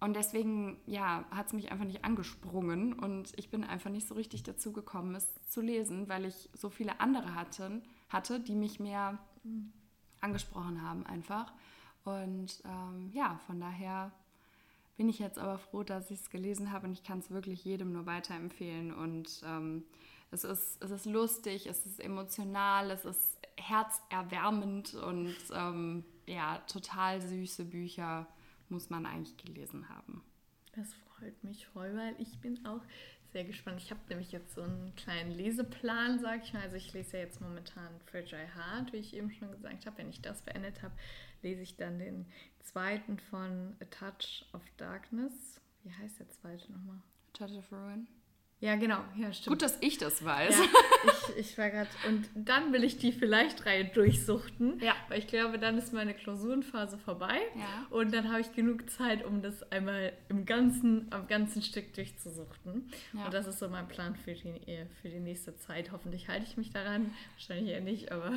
und 0.00 0.14
deswegen, 0.14 0.78
ja, 0.86 1.24
hat 1.30 1.46
es 1.46 1.52
mich 1.52 1.70
einfach 1.70 1.84
nicht 1.84 2.04
angesprungen 2.04 2.92
und 2.92 3.32
ich 3.36 3.50
bin 3.50 3.62
einfach 3.62 3.90
nicht 3.90 4.08
so 4.08 4.16
richtig 4.16 4.42
dazu 4.42 4.72
gekommen, 4.72 5.14
es 5.14 5.28
zu 5.48 5.60
lesen, 5.60 6.08
weil 6.08 6.24
ich 6.24 6.50
so 6.54 6.70
viele 6.70 7.00
andere 7.00 7.36
hatten, 7.36 7.82
hatte, 8.08 8.40
die 8.40 8.56
mich 8.56 8.80
mehr 8.80 9.18
angesprochen 10.20 10.82
haben 10.82 11.06
einfach. 11.06 11.52
Und 12.04 12.62
ähm, 12.64 13.10
ja, 13.12 13.38
von 13.46 13.60
daher 13.60 14.10
bin 14.96 15.08
ich 15.08 15.20
jetzt 15.20 15.38
aber 15.38 15.58
froh, 15.58 15.84
dass 15.84 16.10
ich 16.10 16.20
es 16.20 16.30
gelesen 16.30 16.72
habe 16.72 16.88
und 16.88 16.92
ich 16.92 17.04
kann 17.04 17.20
es 17.20 17.30
wirklich 17.30 17.64
jedem 17.64 17.92
nur 17.92 18.04
weiterempfehlen. 18.04 18.92
Und 18.92 19.42
ähm, 19.46 19.84
es, 20.32 20.44
ist, 20.44 20.82
es 20.82 20.90
ist 20.90 21.06
lustig, 21.06 21.66
es 21.66 21.84
ist 21.86 22.00
emotional, 22.00 22.90
es 22.90 23.04
ist 23.04 23.38
herzerwärmend 23.56 24.94
und 24.94 25.36
ähm, 25.54 26.04
ja, 26.26 26.58
total 26.66 27.20
süße 27.20 27.66
Bücher 27.66 28.26
muss 28.68 28.88
man 28.88 29.04
eigentlich 29.04 29.36
gelesen 29.36 29.88
haben. 29.90 30.24
Das 30.74 30.88
freut 30.94 31.44
mich 31.44 31.66
voll, 31.66 31.94
weil 31.96 32.14
ich 32.18 32.40
bin 32.40 32.64
auch 32.64 32.80
sehr 33.32 33.44
gespannt. 33.44 33.80
Ich 33.82 33.90
habe 33.90 34.00
nämlich 34.08 34.32
jetzt 34.32 34.54
so 34.54 34.62
einen 34.62 34.94
kleinen 34.96 35.32
Leseplan, 35.32 36.18
sag 36.18 36.44
ich 36.44 36.54
mal. 36.54 36.62
Also 36.62 36.76
ich 36.76 36.92
lese 36.94 37.18
ja 37.18 37.24
jetzt 37.24 37.40
momentan 37.42 37.88
Fragile 38.06 38.48
Heart, 38.54 38.92
wie 38.94 38.98
ich 38.98 39.14
eben 39.14 39.30
schon 39.32 39.50
gesagt 39.50 39.84
habe. 39.84 39.98
Wenn 39.98 40.08
ich 40.08 40.22
das 40.22 40.40
beendet 40.40 40.82
habe, 40.82 40.94
lese 41.42 41.60
ich 41.60 41.76
dann 41.76 41.98
den 41.98 42.26
zweiten 42.62 43.18
von 43.18 43.76
A 43.80 43.84
Touch 43.84 44.46
of 44.54 44.62
Darkness. 44.78 45.60
Wie 45.82 45.92
heißt 45.92 46.20
der 46.20 46.28
zweite 46.30 46.72
nochmal? 46.72 46.96
A 46.96 47.38
Touch 47.38 47.56
of 47.56 47.70
Ruin. 47.70 48.06
Ja, 48.62 48.76
genau. 48.76 48.98
Ja, 49.16 49.32
stimmt. 49.32 49.58
Gut, 49.58 49.62
dass 49.62 49.76
ich 49.80 49.98
das 49.98 50.24
weiß. 50.24 50.56
Ja, 50.56 50.64
ich, 51.36 51.50
ich 51.50 51.58
war 51.58 51.68
gerade. 51.68 51.90
Und 52.06 52.28
dann 52.36 52.72
will 52.72 52.84
ich 52.84 52.96
die 52.96 53.10
Vielleicht-Reihe 53.10 53.86
durchsuchten. 53.86 54.78
Ja. 54.78 54.94
Weil 55.08 55.18
ich 55.18 55.26
glaube, 55.26 55.58
dann 55.58 55.76
ist 55.76 55.92
meine 55.92 56.14
Klausurenphase 56.14 56.96
vorbei. 56.96 57.40
Ja. 57.56 57.86
Und 57.90 58.14
dann 58.14 58.30
habe 58.30 58.40
ich 58.40 58.52
genug 58.52 58.88
Zeit, 58.88 59.24
um 59.24 59.42
das 59.42 59.64
einmal 59.72 60.12
im 60.28 60.46
ganzen, 60.46 61.08
am 61.10 61.26
ganzen 61.26 61.60
Stück 61.60 61.92
durchzusuchten. 61.94 62.88
Ja. 63.12 63.24
Und 63.24 63.34
das 63.34 63.48
ist 63.48 63.58
so 63.58 63.68
mein 63.68 63.88
Plan 63.88 64.14
für 64.14 64.32
die, 64.32 64.86
für 65.00 65.08
die 65.08 65.18
nächste 65.18 65.56
Zeit. 65.56 65.90
Hoffentlich 65.90 66.28
halte 66.28 66.46
ich 66.46 66.56
mich 66.56 66.70
daran. 66.70 67.10
Wahrscheinlich 67.32 67.74
eher 67.74 67.80
nicht, 67.80 68.12
aber. 68.12 68.32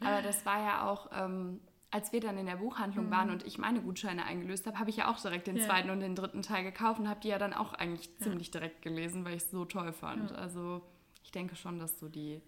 Aber 0.00 0.22
das 0.22 0.44
war 0.44 0.58
ja 0.58 0.88
auch. 0.90 1.08
Ähm 1.12 1.60
als 1.90 2.12
wir 2.12 2.20
dann 2.20 2.36
in 2.36 2.46
der 2.46 2.56
Buchhandlung 2.56 3.06
mhm. 3.06 3.10
waren 3.10 3.30
und 3.30 3.46
ich 3.46 3.58
meine 3.58 3.80
Gutscheine 3.80 4.24
eingelöst 4.24 4.66
habe, 4.66 4.78
habe 4.78 4.90
ich 4.90 4.96
ja 4.96 5.10
auch 5.10 5.20
direkt 5.20 5.46
den 5.46 5.56
ja. 5.56 5.64
zweiten 5.64 5.90
und 5.90 6.00
den 6.00 6.14
dritten 6.14 6.42
Teil 6.42 6.64
gekauft 6.64 7.00
und 7.00 7.08
habe 7.08 7.20
die 7.20 7.28
ja 7.28 7.38
dann 7.38 7.54
auch 7.54 7.72
eigentlich 7.72 8.10
ja. 8.18 8.26
ziemlich 8.26 8.50
direkt 8.50 8.82
gelesen, 8.82 9.24
weil 9.24 9.36
ich 9.36 9.44
es 9.44 9.50
so 9.50 9.64
toll 9.64 9.92
fand. 9.92 10.30
Ja. 10.30 10.36
Also 10.36 10.82
ich 11.22 11.32
denke 11.32 11.56
schon, 11.56 11.78
dass 11.78 11.98
du 11.98 12.08
die. 12.08 12.42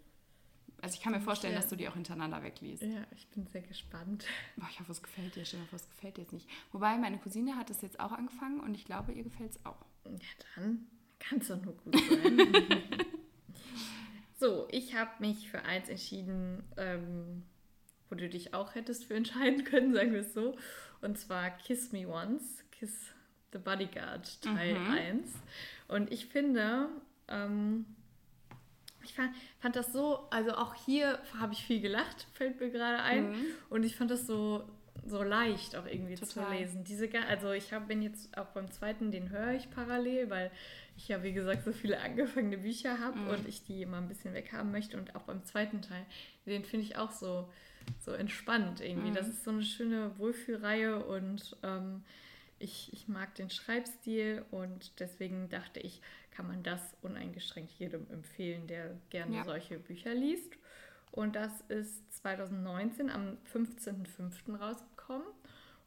Also 0.83 0.95
ich 0.95 1.03
kann 1.03 1.13
mir 1.13 1.21
vorstellen, 1.21 1.55
dass 1.55 1.69
du 1.69 1.77
die 1.77 1.89
auch 1.89 1.95
hintereinander 1.95 2.43
wegliest. 2.43 2.83
Ja, 2.83 3.05
ich 3.15 3.29
bin 3.29 3.47
sehr 3.47 3.63
gespannt. 3.63 4.25
Boah, 4.57 4.67
ich 4.71 4.81
hoffe, 4.81 4.93
es 4.93 5.03
gefällt 5.03 5.37
dir. 5.37 5.45
Stell 5.45 5.61
dir 5.61 5.67
vor, 5.67 5.77
es 5.77 5.89
gefällt 5.89 6.17
dir 6.17 6.23
jetzt 6.23 6.33
nicht. 6.33 6.49
Wobei, 6.73 6.97
meine 6.97 7.19
Cousine 7.19 7.57
hat 7.57 7.71
es 7.71 7.83
jetzt 7.83 8.01
auch 8.01 8.13
angefangen 8.13 8.61
und 8.61 8.75
ich 8.75 8.85
glaube, 8.85 9.13
ihr 9.13 9.23
gefällt 9.23 9.53
es 9.53 9.67
auch. 9.67 9.85
Ja, 10.05 10.13
dann 10.57 10.87
kann 11.19 11.39
es 11.39 11.49
doch 11.49 11.63
nur 11.63 11.75
gut 11.75 11.97
sein. 11.97 12.39
so, 14.39 14.67
ich 14.71 14.95
habe 14.95 15.11
mich 15.19 15.51
für 15.51 15.63
eins 15.63 15.91
entschieden, 15.91 16.63
ähm, 16.79 17.43
wo 18.11 18.17
du 18.17 18.29
dich 18.29 18.53
auch 18.53 18.75
hättest 18.75 19.07
für 19.07 19.15
entscheiden 19.15 19.65
können, 19.65 19.95
sagen 19.95 20.13
wir 20.13 20.21
es 20.21 20.35
so. 20.35 20.57
Und 21.01 21.19
zwar 21.19 21.51
Kiss 21.51 21.93
Me 21.93 22.07
Once, 22.07 22.65
Kiss 22.73 23.11
the 23.53 23.59
Bodyguard 23.59 24.43
Teil 24.43 24.79
mhm. 24.79 24.91
1. 24.91 25.33
Und 25.89 26.13
ich 26.13 26.27
finde, 26.27 26.89
ähm, 27.29 27.87
ich 29.03 29.15
fand, 29.15 29.35
fand, 29.61 29.77
das 29.77 29.93
so, 29.93 30.29
also 30.31 30.53
auch 30.53 30.75
hier 30.75 31.19
habe 31.39 31.53
ich 31.53 31.65
viel 31.65 31.81
gelacht, 31.81 32.27
fällt 32.35 32.61
mir 32.61 32.71
gerade 32.71 33.03
ein. 33.03 33.31
Mhm. 33.31 33.47
Und 33.71 33.85
ich 33.85 33.97
fand 33.97 34.11
das 34.11 34.27
so, 34.27 34.69
so 35.07 35.23
leicht 35.23 35.77
auch 35.77 35.87
irgendwie 35.87 36.17
Total. 36.17 36.47
zu 36.47 36.53
lesen. 36.53 36.85
Diese, 36.85 37.09
also 37.27 37.53
ich 37.53 37.73
hab, 37.73 37.89
bin 37.89 38.03
jetzt 38.03 38.37
auch 38.37 38.47
beim 38.47 38.71
zweiten, 38.71 39.11
den 39.11 39.31
höre 39.31 39.53
ich 39.53 39.71
parallel, 39.71 40.31
weil 40.31 40.51
ich 40.97 41.09
ja, 41.09 41.23
wie 41.23 41.33
gesagt, 41.33 41.65
so 41.65 41.73
viele 41.73 41.99
angefangene 42.03 42.59
Bücher 42.59 42.99
habe 42.99 43.19
mhm. 43.19 43.29
und 43.29 43.49
ich 43.49 43.65
die 43.65 43.83
immer 43.83 43.99
ein 43.99 44.09
bisschen 44.09 44.35
weghaben 44.35 44.71
möchte. 44.71 44.99
Und 44.99 45.17
auch 45.17 45.23
beim 45.23 45.45
zweiten 45.45 45.81
Teil, 45.81 46.05
den 46.47 46.65
finde 46.65 46.87
ich 46.87 46.97
auch 46.99 47.11
so, 47.11 47.49
so 47.99 48.13
entspannt 48.13 48.81
irgendwie. 48.81 49.11
Mhm. 49.11 49.15
Das 49.15 49.29
ist 49.29 49.45
so 49.45 49.51
eine 49.51 49.63
schöne 49.63 50.19
Wohlfühlreihe 50.19 51.05
und 51.05 51.57
ähm, 51.63 52.03
ich, 52.59 52.93
ich 52.93 53.09
mag 53.09 53.35
den 53.35 53.51
Schreibstil 53.51 54.45
und 54.51 55.01
deswegen 55.01 55.49
dachte 55.49 55.81
ich, 55.81 56.01
kann 56.31 56.47
man 56.47 56.63
das 56.63 56.81
uneingeschränkt 57.03 57.73
jedem 57.73 58.09
empfehlen, 58.11 58.67
der 58.67 58.97
gerne 59.11 59.37
ja. 59.37 59.45
solche 59.45 59.79
Bücher 59.79 60.15
liest. 60.15 60.53
Und 61.13 61.35
das 61.35 61.61
ist 61.69 62.13
2019 62.15 63.11
am 63.11 63.37
15.05. 63.53 64.57
rausgekommen 64.57 65.27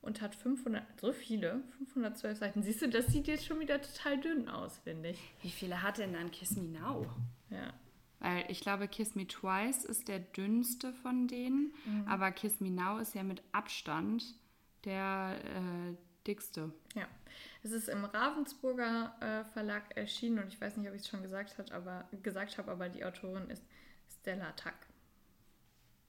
und 0.02 0.22
hat 0.22 0.36
500, 0.36 0.84
so 1.00 1.14
viele, 1.14 1.62
512 1.78 2.38
Seiten. 2.38 2.64
Siehst 2.64 2.82
du, 2.82 2.90
das 2.90 3.08
sieht 3.08 3.28
jetzt 3.28 3.46
schon 3.46 3.60
wieder 3.60 3.82
total 3.82 4.20
dünn 4.20 4.50
aus, 4.50 4.80
finde 4.80 5.10
ich. 5.10 5.20
Wie 5.42 5.50
viele 5.50 5.82
hat 5.82 5.98
denn 5.98 6.14
dann 6.14 6.30
Kiss 6.32 6.58
Me 6.58 6.64
Now? 6.64 7.08
Ja, 7.50 7.74
weil 8.24 8.46
ich 8.50 8.62
glaube, 8.62 8.88
Kiss 8.88 9.16
Me 9.16 9.28
Twice 9.28 9.84
ist 9.84 10.08
der 10.08 10.20
dünnste 10.20 10.94
von 10.94 11.28
denen, 11.28 11.74
mhm. 11.86 12.08
aber 12.08 12.32
Kiss 12.32 12.62
Me 12.62 12.72
Now 12.72 12.98
ist 12.98 13.14
ja 13.14 13.22
mit 13.22 13.44
Abstand 13.52 14.24
der 14.86 15.38
äh, 15.44 15.98
dickste. 16.26 16.72
Ja, 16.96 17.06
es 17.64 17.72
ist 17.72 17.90
im 17.90 18.06
Ravensburger 18.06 19.14
äh, 19.20 19.44
Verlag 19.52 19.98
erschienen 19.98 20.40
und 20.40 20.48
ich 20.48 20.60
weiß 20.60 20.78
nicht, 20.78 20.88
ob 20.88 20.96
ich 20.96 21.02
es 21.02 21.10
schon 21.10 21.22
gesagt, 21.22 21.58
hat, 21.58 21.74
aber, 21.74 22.08
gesagt 22.24 22.58
habe, 22.58 22.72
aber 22.72 22.88
die 22.88 23.04
Autorin 23.04 23.50
ist 23.50 23.64
Stella 24.08 24.54
Tack. 24.54 24.88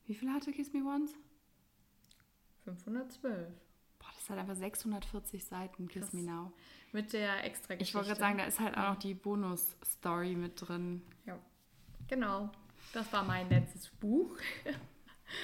Wie 0.06 0.14
viel 0.14 0.32
hatte 0.32 0.52
Kiss 0.52 0.72
Me 0.72 0.84
Once? 0.84 1.14
512. 2.64 3.48
Boah, 3.98 4.06
das 4.14 4.30
hat 4.30 4.38
einfach 4.38 4.54
640 4.54 5.44
Seiten, 5.44 5.88
Kiss 5.88 6.02
Krass. 6.02 6.12
Me 6.12 6.22
Now. 6.22 6.52
Mit 6.92 7.12
der 7.12 7.42
extra 7.42 7.74
Geschichte. 7.74 7.82
Ich 7.82 7.94
wollte 7.94 8.08
gerade 8.10 8.20
sagen, 8.20 8.38
da 8.38 8.44
ist 8.44 8.60
halt 8.60 8.76
auch 8.76 8.90
noch 8.90 8.98
die 9.00 9.14
Bonus-Story 9.14 10.36
mit 10.36 10.60
drin. 10.60 11.02
Ja. 11.26 11.40
Genau, 12.08 12.50
das 12.92 13.12
war 13.12 13.24
mein 13.24 13.48
letztes 13.48 13.88
Buch. 13.88 14.36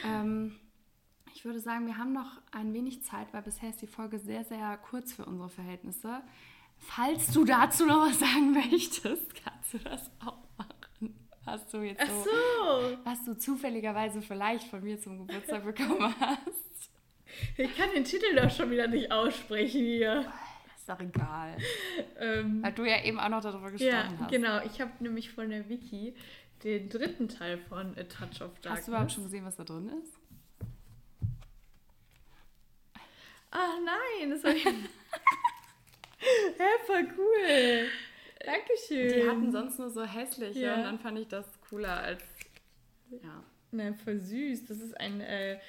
ähm, 0.05 0.57
ich 1.35 1.45
würde 1.45 1.61
sagen, 1.61 1.87
wir 1.87 1.97
haben 1.97 2.13
noch 2.13 2.41
ein 2.53 2.75
wenig 2.75 3.03
Zeit, 3.03 3.33
weil 3.33 3.43
bisher 3.43 3.71
ist 3.71 3.81
die 3.81 3.87
Folge 3.87 4.19
sehr, 4.19 4.45
sehr 4.45 4.77
kurz 4.79 5.13
für 5.13 5.25
unsere 5.25 5.49
Verhältnisse. 5.49 6.23
Falls 6.77 7.33
du 7.33 7.45
dazu 7.45 7.87
noch 7.87 8.09
was 8.09 8.19
sagen 8.19 8.53
möchtest, 8.71 9.35
kannst 9.43 9.75
du 9.75 9.79
das 9.79 10.11
auch 10.21 10.39
machen. 10.57 11.15
Hast 11.47 11.73
du 11.73 11.79
jetzt 11.79 12.07
so, 12.07 12.25
so. 12.25 12.99
was 13.05 13.25
du 13.25 13.37
zufälligerweise 13.37 14.23
vielleicht 14.23 14.69
von 14.69 14.83
mir 14.83 15.01
zum 15.01 15.27
Geburtstag 15.27 15.65
bekommen 15.65 16.15
hast. 16.21 16.91
Ich 17.57 17.77
kann 17.77 17.91
den 17.95 18.05
Titel 18.05 18.35
doch 18.35 18.51
schon 18.51 18.71
wieder 18.71 18.89
nicht 18.89 19.11
aussprechen 19.11 19.81
hier. 19.81 20.33
Ist 20.77 20.89
doch 20.89 21.01
egal. 21.01 21.57
Ähm, 22.19 22.63
Weil 22.63 22.73
du 22.73 22.85
ja 22.85 23.03
eben 23.05 23.19
auch 23.19 23.29
noch 23.29 23.41
darüber 23.41 23.71
gesprochen 23.71 23.93
ja, 23.93 24.19
hast. 24.19 24.31
Genau, 24.31 24.61
ich 24.65 24.81
habe 24.81 24.93
nämlich 25.01 25.31
von 25.31 25.49
der 25.49 25.69
Wiki 25.69 26.15
den 26.63 26.89
dritten 26.89 27.29
Teil 27.29 27.59
von 27.59 27.99
A 27.99 28.05
Touch 28.05 28.41
of 28.43 28.59
Darkness. 28.61 28.65
Hast 28.65 28.87
du 28.87 28.93
überhaupt 28.93 29.13
schon 29.13 29.25
gesehen, 29.25 29.45
was 29.45 29.57
da 29.57 29.65
drin 29.65 29.91
ist? 30.03 30.15
Ah 33.51 33.79
nein, 33.85 34.31
das 34.31 34.45
war 34.45 34.55
ja 34.55 34.61
voll 36.87 37.09
cool. 37.19 37.89
Dankeschön. 38.45 39.13
Die 39.13 39.29
hatten 39.29 39.53
sonst 39.53 39.79
nur 39.79 39.91
so 39.91 40.03
hässliche 40.05 40.61
ja. 40.61 40.77
und 40.77 40.85
dann 40.85 40.99
fand 40.99 41.19
ich 41.19 41.29
das 41.29 41.47
cooler 41.69 42.01
als. 42.01 42.25
Ja. 43.11 43.45
Na, 43.73 43.93
voll 43.95 44.19
süß. 44.19 44.67
Das 44.67 44.79
ist 44.79 44.99
ein. 44.99 45.21
Äh, 45.21 45.61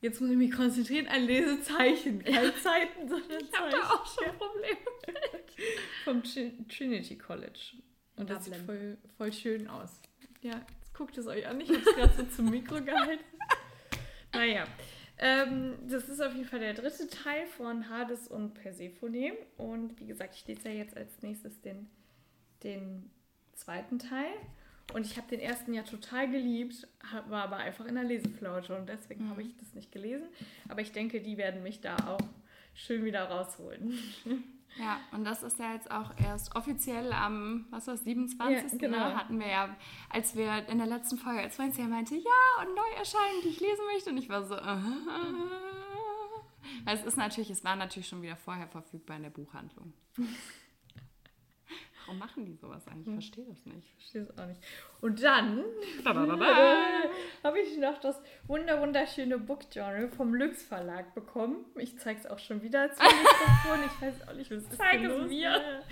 jetzt 0.00 0.20
muss 0.20 0.30
ich 0.30 0.36
mich 0.36 0.52
konzentrieren, 0.52 1.08
ein 1.08 1.24
Lesezeichen. 1.24 2.22
Keine 2.24 2.54
Zeiten, 2.56 3.08
sondern 3.08 3.40
ich 3.40 3.50
Zeichen. 3.50 3.68
Ich 3.68 3.82
habe 3.82 3.94
auch 3.94 4.06
schon 4.06 4.36
Probleme. 4.36 4.78
Vom 6.04 6.22
Trinity 6.68 7.18
College. 7.18 7.76
Und 8.16 8.28
das 8.28 8.44
sieht 8.44 8.56
voll, 8.56 8.98
voll 9.16 9.32
schön 9.32 9.66
aus. 9.66 10.02
Ja, 10.42 10.52
jetzt 10.52 10.94
guckt 10.94 11.18
es 11.18 11.26
euch 11.26 11.46
an. 11.46 11.60
Ich 11.60 11.68
habe 11.68 11.80
es 11.80 11.94
gerade 11.94 12.12
so 12.16 12.24
zum 12.24 12.50
Mikro 12.50 12.80
gehalten. 12.84 13.24
Naja, 14.32 14.64
ähm, 15.18 15.74
das 15.86 16.08
ist 16.08 16.20
auf 16.20 16.34
jeden 16.34 16.46
Fall 16.46 16.60
der 16.60 16.74
dritte 16.74 17.08
Teil 17.08 17.46
von 17.46 17.90
Hades 17.90 18.28
und 18.28 18.54
Persephone. 18.54 19.32
Und 19.58 19.98
wie 20.00 20.06
gesagt, 20.06 20.34
ich 20.34 20.46
lese 20.46 20.70
ja 20.70 20.76
jetzt 20.76 20.96
als 20.96 21.20
nächstes 21.22 21.60
den, 21.60 21.90
den 22.62 23.10
zweiten 23.52 23.98
Teil. 23.98 24.32
Und 24.94 25.06
ich 25.06 25.16
habe 25.16 25.28
den 25.28 25.40
ersten 25.40 25.74
ja 25.74 25.82
total 25.82 26.30
geliebt, 26.30 26.88
war 27.28 27.44
aber 27.44 27.58
einfach 27.58 27.84
in 27.86 27.94
der 27.94 28.04
Leseflaute 28.04 28.76
und 28.76 28.88
deswegen 28.88 29.26
mhm. 29.26 29.30
habe 29.30 29.42
ich 29.42 29.56
das 29.56 29.74
nicht 29.74 29.92
gelesen. 29.92 30.26
Aber 30.68 30.80
ich 30.80 30.92
denke, 30.92 31.20
die 31.20 31.36
werden 31.36 31.62
mich 31.62 31.80
da 31.80 31.96
auch 32.08 32.20
schön 32.74 33.04
wieder 33.04 33.24
rausholen. 33.24 33.98
Ja, 34.78 35.00
und 35.12 35.24
das 35.24 35.42
ist 35.42 35.58
ja 35.58 35.72
jetzt 35.72 35.90
auch 35.90 36.12
erst 36.16 36.54
offiziell 36.54 37.12
am, 37.12 37.66
was 37.70 37.86
war 37.86 37.96
27. 37.96 38.72
Ja, 38.72 38.78
genau. 38.78 38.98
Ne, 38.98 39.16
hatten 39.16 39.38
wir 39.38 39.48
ja, 39.48 39.76
als 40.08 40.36
wir 40.36 40.68
in 40.68 40.78
der 40.78 40.86
letzten 40.86 41.18
Folge, 41.18 41.40
als 41.40 41.56
Franzi 41.56 41.80
ja 41.80 41.88
meinte, 41.88 42.14
ja, 42.14 42.62
und 42.62 42.74
neu 42.74 42.96
erscheinen, 42.96 43.42
die 43.42 43.48
ich 43.48 43.60
lesen 43.60 43.84
möchte. 43.92 44.10
Und 44.10 44.18
ich 44.18 44.28
war 44.28 44.44
so, 44.44 44.54
uh, 44.56 44.90
es 46.86 47.04
ist 47.04 47.16
natürlich, 47.16 47.50
es 47.50 47.64
war 47.64 47.76
natürlich 47.76 48.08
schon 48.08 48.22
wieder 48.22 48.36
vorher 48.36 48.68
verfügbar 48.68 49.16
in 49.16 49.24
der 49.24 49.30
Buchhandlung. 49.30 49.92
Warum 52.10 52.18
machen 52.18 52.44
die 52.44 52.56
sowas 52.56 52.88
eigentlich? 52.88 53.06
Ich 53.06 53.12
verstehe 53.12 53.44
das 53.44 53.64
nicht. 53.66 53.86
Ich 53.86 53.94
verstehe 53.94 54.22
es 54.22 54.36
auch 54.36 54.46
nicht. 54.48 54.60
Und 55.00 55.22
dann 55.22 55.58
habe 57.44 57.60
ich 57.60 57.78
noch 57.78 58.00
das 58.00 58.20
wunder 58.48 58.80
wunderschöne 58.80 59.38
Book 59.38 59.60
Journal 59.72 60.08
vom 60.08 60.34
Lux 60.34 60.60
Verlag 60.64 61.14
bekommen. 61.14 61.64
Ich 61.76 61.96
zeige 62.00 62.18
es 62.18 62.26
auch 62.26 62.40
schon 62.40 62.62
wieder 62.62 62.92
zum 62.92 63.06
Mikrofon. 63.06 63.78
Ich 63.86 64.02
weiß 64.02 64.28
auch 64.28 64.34
nicht, 64.34 64.50
was 64.50 64.64
ist 64.64 64.76
Zeig 64.76 65.04
es 65.04 65.28
mir. 65.28 65.82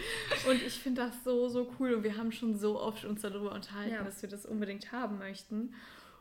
Und 0.48 0.61
ich 0.61 0.81
finde 0.81 1.02
das 1.02 1.22
so, 1.22 1.48
so 1.48 1.72
cool. 1.78 1.94
Und 1.94 2.02
wir 2.02 2.16
haben 2.16 2.33
schon 2.33 2.57
so 2.57 2.81
oft 2.81 3.04
uns 3.04 3.22
darüber 3.22 3.52
unterhalten, 3.52 3.94
ja. 3.94 4.02
dass 4.02 4.20
wir 4.20 4.28
das 4.28 4.44
unbedingt 4.44 4.90
haben 4.90 5.18
möchten. 5.18 5.72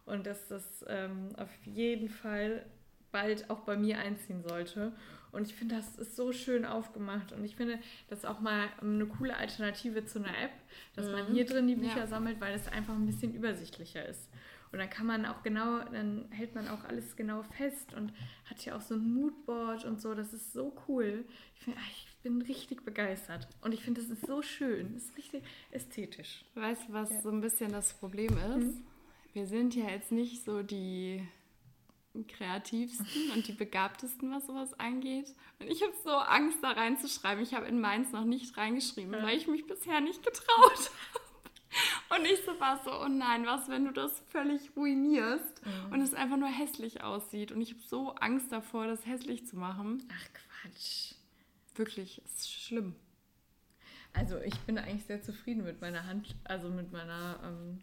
Und 0.06 0.28
dass 0.28 0.48
das 0.48 0.86
ähm, 0.88 1.30
auf 1.38 1.50
jeden 1.64 2.10
Fall 2.10 2.68
bald 3.12 3.50
auch 3.50 3.62
bei 3.62 3.76
mir 3.76 3.98
einziehen 3.98 4.44
sollte. 4.44 4.92
Und 5.32 5.48
ich 5.48 5.56
finde, 5.56 5.76
das 5.76 5.98
ist 5.98 6.16
so 6.16 6.32
schön 6.32 6.66
aufgemacht. 6.66 7.32
Und 7.32 7.44
ich 7.44 7.56
finde, 7.56 7.80
das 8.10 8.20
ist 8.20 8.26
auch 8.26 8.40
mal 8.40 8.70
eine 8.82 9.06
coole 9.06 9.36
Alternative 9.36 10.06
zu 10.06 10.20
einer 10.20 10.38
App, 10.38 10.52
dass 10.96 11.08
mhm. 11.08 11.12
man 11.12 11.34
hier 11.34 11.46
drin 11.46 11.68
die 11.68 11.76
Bücher 11.76 11.98
ja. 11.98 12.08
sammelt, 12.08 12.40
weil 12.40 12.54
es 12.54 12.68
einfach 12.68 12.94
ein 12.94 13.06
bisschen 13.06 13.34
übersichtlicher 13.34 14.06
ist. 14.06 14.30
Und 14.72 14.80
dann 14.80 14.90
kann 14.90 15.06
man 15.06 15.26
auch 15.26 15.44
genau, 15.44 15.80
dann 15.80 16.26
hält 16.30 16.54
man 16.54 16.68
auch 16.68 16.84
alles 16.84 17.16
genau 17.16 17.44
fest 17.44 17.94
und 17.94 18.12
hat 18.46 18.60
hier 18.60 18.76
auch 18.76 18.82
so 18.82 18.96
ein 18.96 19.14
Moodboard 19.14 19.86
und 19.86 20.02
so. 20.02 20.14
Das 20.14 20.34
ist 20.34 20.52
so 20.54 20.74
cool. 20.88 21.24
Ich, 21.56 21.64
find, 21.64 21.78
ich 21.92 22.18
bin 22.22 22.42
richtig 22.42 22.84
begeistert. 22.84 23.48
Und 23.62 23.74
ich 23.74 23.84
finde, 23.84 24.02
das 24.02 24.10
ist 24.10 24.26
so 24.26 24.42
schön. 24.42 24.94
Das 24.94 25.04
ist 25.04 25.18
richtig 25.18 25.44
ästhetisch. 25.72 26.44
Weißt 26.56 26.90
du, 26.90 26.94
was 26.94 27.10
ja. 27.10 27.22
so 27.22 27.30
ein 27.30 27.42
bisschen 27.42 27.72
das 27.72 27.94
Problem 27.94 28.38
ist? 28.38 28.76
Mhm. 28.76 28.86
Wir 29.34 29.48
sind 29.48 29.76
ja 29.76 29.90
jetzt 29.90 30.12
nicht 30.12 30.44
so 30.44 30.64
die 30.64 31.26
kreativsten 32.26 33.32
und 33.36 33.48
die 33.48 33.52
begabtesten, 33.52 34.32
was 34.32 34.48
sowas 34.48 34.80
angeht. 34.80 35.36
Und 35.60 35.68
ich 35.68 35.82
habe 35.84 35.94
so 36.04 36.12
Angst, 36.12 36.60
da 36.62 36.72
reinzuschreiben. 36.72 37.44
Ich 37.44 37.54
habe 37.54 37.68
in 37.68 37.80
Mainz 37.82 38.12
noch 38.12 38.24
nicht 38.24 38.58
reingeschrieben, 38.58 39.14
ja. 39.14 39.24
weil 39.24 39.38
ich 39.38 39.48
mich 39.48 39.68
bisher 39.68 40.02
nicht 40.02 40.24
getraut 40.24 40.48
habe. 40.56 42.18
Und 42.18 42.26
ich 42.26 42.40
so 42.46 42.60
war 42.60 42.82
so, 42.84 42.92
oh 42.92 43.08
nein, 43.08 43.46
was, 43.46 43.68
wenn 43.68 43.86
du 43.86 43.92
das 43.92 44.24
völlig 44.30 44.76
ruinierst 44.76 45.66
mhm. 45.66 45.94
und 45.94 46.02
es 46.02 46.14
einfach 46.14 46.38
nur 46.38 46.48
hässlich 46.48 47.04
aussieht. 47.04 47.52
Und 47.52 47.62
ich 47.62 47.72
habe 47.72 47.82
so 47.82 48.12
Angst 48.16 48.52
davor, 48.52 48.88
das 48.88 49.06
hässlich 49.06 49.46
zu 49.46 49.58
machen. 49.58 50.04
Ach 50.12 50.28
Quatsch. 50.34 51.14
Wirklich, 51.76 52.22
es 52.26 52.40
ist 52.40 52.54
schlimm. 52.54 52.96
Also 54.14 54.40
ich 54.40 54.58
bin 54.62 54.78
eigentlich 54.78 55.06
sehr 55.06 55.22
zufrieden 55.22 55.64
mit 55.64 55.82
meiner 55.82 56.06
Hand, 56.06 56.36
also 56.46 56.70
mit 56.70 56.92
meiner... 56.92 57.40
Ähm, 57.44 57.82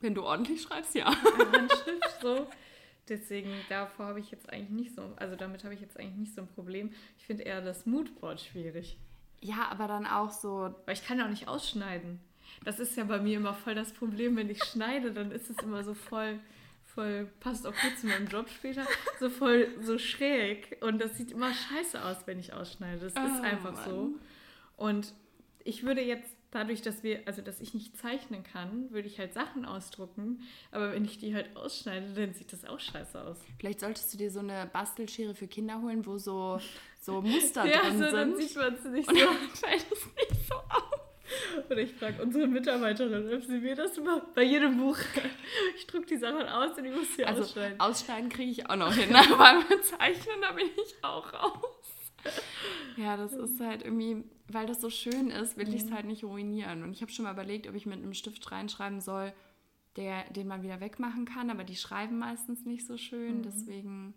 wenn 0.00 0.14
du 0.14 0.22
ordentlich 0.22 0.60
schreibst, 0.60 0.94
ja. 0.94 1.06
Handschrift 1.52 2.20
so. 2.20 2.46
Deswegen, 3.08 3.50
davor 3.68 4.06
habe 4.06 4.20
ich 4.20 4.30
jetzt 4.30 4.50
eigentlich 4.50 4.70
nicht 4.70 4.94
so, 4.94 5.12
also 5.16 5.36
damit 5.36 5.64
habe 5.64 5.74
ich 5.74 5.80
jetzt 5.80 5.98
eigentlich 5.98 6.16
nicht 6.16 6.34
so 6.34 6.42
ein 6.42 6.48
Problem. 6.48 6.92
Ich 7.18 7.26
finde 7.26 7.42
eher 7.42 7.60
das 7.60 7.84
Moodboard 7.86 8.40
schwierig. 8.40 8.96
Ja, 9.40 9.68
aber 9.70 9.88
dann 9.88 10.06
auch 10.06 10.30
so. 10.30 10.74
Weil 10.86 10.94
ich 10.94 11.04
kann 11.04 11.18
ja 11.18 11.26
auch 11.26 11.30
nicht 11.30 11.48
ausschneiden. 11.48 12.18
Das 12.64 12.80
ist 12.80 12.96
ja 12.96 13.04
bei 13.04 13.18
mir 13.18 13.36
immer 13.36 13.54
voll 13.54 13.74
das 13.74 13.92
Problem, 13.92 14.36
wenn 14.36 14.48
ich 14.48 14.62
schneide, 14.64 15.12
dann 15.12 15.30
ist 15.32 15.50
es 15.50 15.58
immer 15.58 15.84
so 15.84 15.92
voll, 15.94 16.38
voll, 16.84 17.28
passt 17.40 17.66
auch 17.66 17.74
gut 17.74 17.98
zu 17.98 18.06
meinem 18.06 18.26
Job 18.26 18.48
später, 18.48 18.86
so 19.20 19.28
voll 19.28 19.68
so 19.82 19.98
schräg. 19.98 20.78
Und 20.80 21.00
das 21.00 21.16
sieht 21.16 21.32
immer 21.32 21.52
scheiße 21.52 22.02
aus, 22.02 22.26
wenn 22.26 22.38
ich 22.38 22.52
ausschneide. 22.52 23.00
Das 23.00 23.14
oh, 23.16 23.26
ist 23.26 23.42
einfach 23.42 23.74
Mann. 23.74 23.84
so. 23.84 24.14
Und 24.76 25.14
ich 25.64 25.82
würde 25.82 26.02
jetzt 26.02 26.33
dadurch, 26.54 26.82
dass 26.82 27.02
wir, 27.02 27.20
also 27.26 27.42
dass 27.42 27.60
ich 27.60 27.74
nicht 27.74 27.96
zeichnen 27.98 28.44
kann, 28.44 28.90
würde 28.90 29.08
ich 29.08 29.18
halt 29.18 29.34
Sachen 29.34 29.64
ausdrucken. 29.64 30.40
Aber 30.70 30.92
wenn 30.92 31.04
ich 31.04 31.18
die 31.18 31.34
halt 31.34 31.54
ausschneide, 31.56 32.14
dann 32.14 32.32
sieht 32.32 32.52
das 32.52 32.64
auch 32.64 32.80
scheiße 32.80 33.20
aus. 33.20 33.38
Vielleicht 33.58 33.80
solltest 33.80 34.12
du 34.12 34.18
dir 34.18 34.30
so 34.30 34.40
eine 34.40 34.70
Bastelschere 34.72 35.34
für 35.34 35.48
Kinder 35.48 35.82
holen, 35.82 36.06
wo 36.06 36.16
so, 36.16 36.60
so 37.00 37.20
Muster 37.20 37.66
ja, 37.70 37.80
drin 37.82 37.98
so, 37.98 38.04
sind. 38.04 38.14
dann 38.14 38.36
sieht 38.36 38.56
man 38.56 38.74
es 38.74 38.84
nicht 38.84 39.08
Und 39.08 39.18
so. 39.18 39.24
dann 39.24 39.36
fällt 39.54 39.86
es 39.92 40.06
nicht 40.06 40.48
so 40.48 40.54
auf. 40.54 41.00
Oder 41.68 41.78
ich 41.78 41.92
frage 41.94 42.22
unsere 42.22 42.46
Mitarbeiterin, 42.46 43.34
ob 43.34 43.42
sie 43.42 43.58
mir 43.58 43.74
das 43.74 43.96
macht. 43.98 44.34
Bei 44.34 44.42
jedem 44.42 44.78
Buch. 44.78 44.98
Ich 45.76 45.86
drucke 45.86 46.06
die 46.06 46.16
Sachen 46.16 46.46
aus 46.48 46.76
und 46.78 46.84
ich 46.84 46.94
muss 46.94 47.16
sie 47.16 47.24
also, 47.24 47.42
ausschneiden. 47.42 47.80
Ausschneiden 47.80 48.28
kriege 48.28 48.50
ich 48.50 48.70
auch 48.70 48.76
noch 48.76 48.94
hin, 48.94 49.14
aber 49.14 49.36
beim 49.36 49.82
Zeichnen, 49.82 50.40
da 50.40 50.52
bin 50.52 50.66
ich 50.66 50.94
auch 51.02 51.32
raus. 51.32 51.93
Ja, 52.96 53.16
das 53.16 53.32
ist 53.32 53.60
halt 53.60 53.82
irgendwie, 53.82 54.24
weil 54.48 54.66
das 54.66 54.80
so 54.80 54.90
schön 54.90 55.30
ist, 55.30 55.56
will 55.56 55.72
ich 55.74 55.82
es 55.82 55.90
halt 55.90 56.06
nicht 56.06 56.24
ruinieren. 56.24 56.82
Und 56.82 56.92
ich 56.92 57.02
habe 57.02 57.10
schon 57.10 57.24
mal 57.24 57.32
überlegt, 57.32 57.68
ob 57.68 57.74
ich 57.74 57.86
mit 57.86 57.98
einem 57.98 58.14
Stift 58.14 58.52
reinschreiben 58.52 59.00
soll, 59.00 59.32
der, 59.96 60.24
den 60.30 60.46
man 60.46 60.62
wieder 60.62 60.80
wegmachen 60.80 61.24
kann, 61.24 61.50
aber 61.50 61.64
die 61.64 61.76
schreiben 61.76 62.18
meistens 62.18 62.64
nicht 62.64 62.86
so 62.86 62.96
schön. 62.96 63.38
Mhm. 63.38 63.42
Deswegen, 63.42 64.14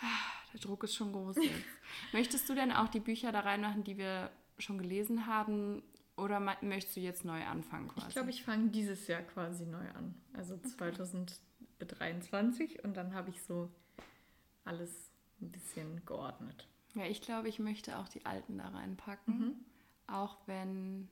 ah, 0.00 0.04
der 0.52 0.60
Druck 0.60 0.84
ist 0.84 0.94
schon 0.94 1.12
groß 1.12 1.36
jetzt. 1.36 1.64
Möchtest 2.12 2.48
du 2.48 2.54
denn 2.54 2.72
auch 2.72 2.88
die 2.88 3.00
Bücher 3.00 3.32
da 3.32 3.40
reinmachen, 3.40 3.84
die 3.84 3.98
wir 3.98 4.30
schon 4.58 4.78
gelesen 4.78 5.26
haben? 5.26 5.82
Oder 6.16 6.40
möchtest 6.62 6.96
du 6.96 7.00
jetzt 7.00 7.26
neu 7.26 7.44
anfangen 7.44 7.88
quasi? 7.88 8.06
Ich 8.08 8.14
glaube, 8.14 8.30
ich 8.30 8.42
fange 8.42 8.70
dieses 8.70 9.06
Jahr 9.06 9.20
quasi 9.20 9.66
neu 9.66 9.86
an. 9.90 10.14
Also 10.32 10.54
okay. 10.54 10.68
2023 10.68 12.82
und 12.84 12.96
dann 12.96 13.12
habe 13.12 13.28
ich 13.28 13.42
so 13.42 13.70
alles 14.64 15.10
ein 15.42 15.52
bisschen 15.52 16.00
geordnet. 16.06 16.66
Ja, 16.96 17.04
ich 17.04 17.20
glaube, 17.20 17.48
ich 17.48 17.58
möchte 17.58 17.98
auch 17.98 18.08
die 18.08 18.24
alten 18.24 18.56
da 18.56 18.68
reinpacken. 18.68 19.38
Mhm. 19.38 19.54
Auch 20.06 20.38
wenn, 20.46 21.08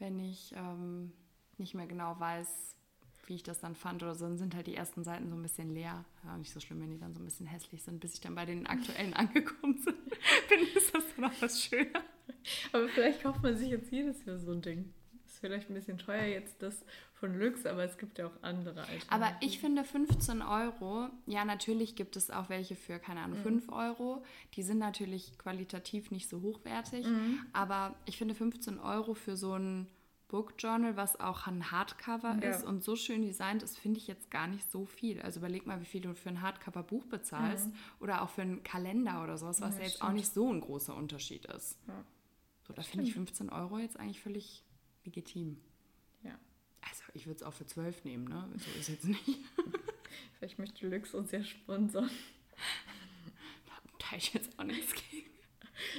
wenn 0.00 0.18
ich 0.18 0.52
ähm, 0.56 1.12
nicht 1.58 1.74
mehr 1.74 1.86
genau 1.86 2.18
weiß, 2.18 2.74
wie 3.26 3.36
ich 3.36 3.44
das 3.44 3.60
dann 3.60 3.76
fand 3.76 4.02
oder 4.02 4.16
so, 4.16 4.26
dann 4.26 4.36
sind 4.36 4.56
halt 4.56 4.66
die 4.66 4.74
ersten 4.74 5.04
Seiten 5.04 5.30
so 5.30 5.36
ein 5.36 5.42
bisschen 5.42 5.72
leer. 5.72 6.04
Ja, 6.24 6.36
nicht 6.36 6.52
so 6.52 6.58
schlimm, 6.58 6.80
wenn 6.80 6.90
die 6.90 6.98
dann 6.98 7.14
so 7.14 7.20
ein 7.20 7.24
bisschen 7.24 7.46
hässlich 7.46 7.84
sind, 7.84 8.00
bis 8.00 8.14
ich 8.14 8.20
dann 8.20 8.34
bei 8.34 8.44
den 8.44 8.66
aktuellen 8.66 9.14
angekommen 9.14 9.80
bin. 9.84 9.94
Ist 10.74 10.92
das 10.92 11.04
dann 11.14 11.26
auch 11.26 11.40
was 11.40 11.62
schöner. 11.62 12.02
Aber 12.72 12.88
vielleicht 12.88 13.22
kauft 13.22 13.42
man 13.44 13.56
sich 13.56 13.68
jetzt 13.68 13.92
jedes 13.92 14.24
Jahr 14.24 14.38
so 14.38 14.50
ein 14.50 14.62
Ding. 14.62 14.92
Vielleicht 15.40 15.70
ein 15.70 15.74
bisschen 15.74 15.98
teuer 15.98 16.24
jetzt 16.24 16.62
das 16.62 16.84
von 17.14 17.38
Lux, 17.38 17.64
aber 17.66 17.84
es 17.84 17.96
gibt 17.96 18.18
ja 18.18 18.26
auch 18.26 18.42
andere. 18.42 18.84
Aber 19.08 19.32
ich 19.40 19.58
finde 19.58 19.84
15 19.84 20.42
Euro, 20.42 21.08
ja, 21.26 21.44
natürlich 21.44 21.96
gibt 21.96 22.16
es 22.16 22.30
auch 22.30 22.48
welche 22.48 22.76
für, 22.76 22.98
keine 22.98 23.20
Ahnung, 23.20 23.38
mhm. 23.38 23.60
5 23.60 23.72
Euro. 23.72 24.22
Die 24.54 24.62
sind 24.62 24.78
natürlich 24.78 25.38
qualitativ 25.38 26.10
nicht 26.10 26.28
so 26.28 26.42
hochwertig, 26.42 27.06
mhm. 27.06 27.40
aber 27.52 27.94
ich 28.04 28.18
finde 28.18 28.34
15 28.34 28.78
Euro 28.78 29.14
für 29.14 29.36
so 29.36 29.54
ein 29.54 29.86
Book 30.30 30.54
Journal, 30.58 30.96
was 30.96 31.18
auch 31.18 31.46
ein 31.48 31.72
Hardcover 31.72 32.38
ja. 32.40 32.50
ist 32.50 32.64
und 32.64 32.84
so 32.84 32.94
schön 32.94 33.22
designt 33.22 33.64
ist, 33.64 33.78
finde 33.78 33.98
ich 33.98 34.06
jetzt 34.06 34.30
gar 34.30 34.46
nicht 34.46 34.70
so 34.70 34.86
viel. 34.86 35.20
Also 35.22 35.40
überleg 35.40 35.66
mal, 35.66 35.80
wie 35.80 35.86
viel 35.86 36.00
du 36.00 36.14
für 36.14 36.28
ein 36.28 36.40
Hardcover-Buch 36.40 37.04
bezahlst 37.06 37.66
mhm. 37.66 37.74
oder 37.98 38.22
auch 38.22 38.28
für 38.28 38.42
einen 38.42 38.62
Kalender 38.62 39.24
oder 39.24 39.36
sowas, 39.38 39.60
was 39.60 39.74
ja, 39.74 39.80
ja 39.80 39.86
jetzt 39.86 39.96
stimmt. 39.96 40.10
auch 40.10 40.14
nicht 40.14 40.32
so 40.32 40.52
ein 40.52 40.60
großer 40.60 40.94
Unterschied 40.94 41.46
ist. 41.46 41.78
Ja. 41.88 42.04
So, 42.62 42.72
da 42.72 42.82
finde 42.82 43.06
ich 43.06 43.14
15 43.14 43.50
Euro 43.50 43.78
jetzt 43.78 43.98
eigentlich 43.98 44.20
völlig 44.20 44.64
legitim. 45.10 45.60
Also 46.82 47.02
ich 47.14 47.26
würde 47.26 47.36
es 47.36 47.42
auch 47.42 47.52
für 47.52 47.66
12 47.66 48.04
nehmen, 48.04 48.24
ne? 48.24 48.48
So 48.56 48.78
ist 48.78 48.88
jetzt 48.88 49.04
nicht. 49.04 49.24
Vielleicht 50.38 50.58
möchte 50.58 50.88
Lux 50.88 51.14
uns 51.14 51.30
ja 51.30 51.42
sponsern. 51.42 52.10
Da 53.98 54.06
habe 54.06 54.16
ich 54.16 54.34
jetzt 54.34 54.58
auch 54.58 54.64
nichts 54.64 54.94
gegen. 54.94 55.30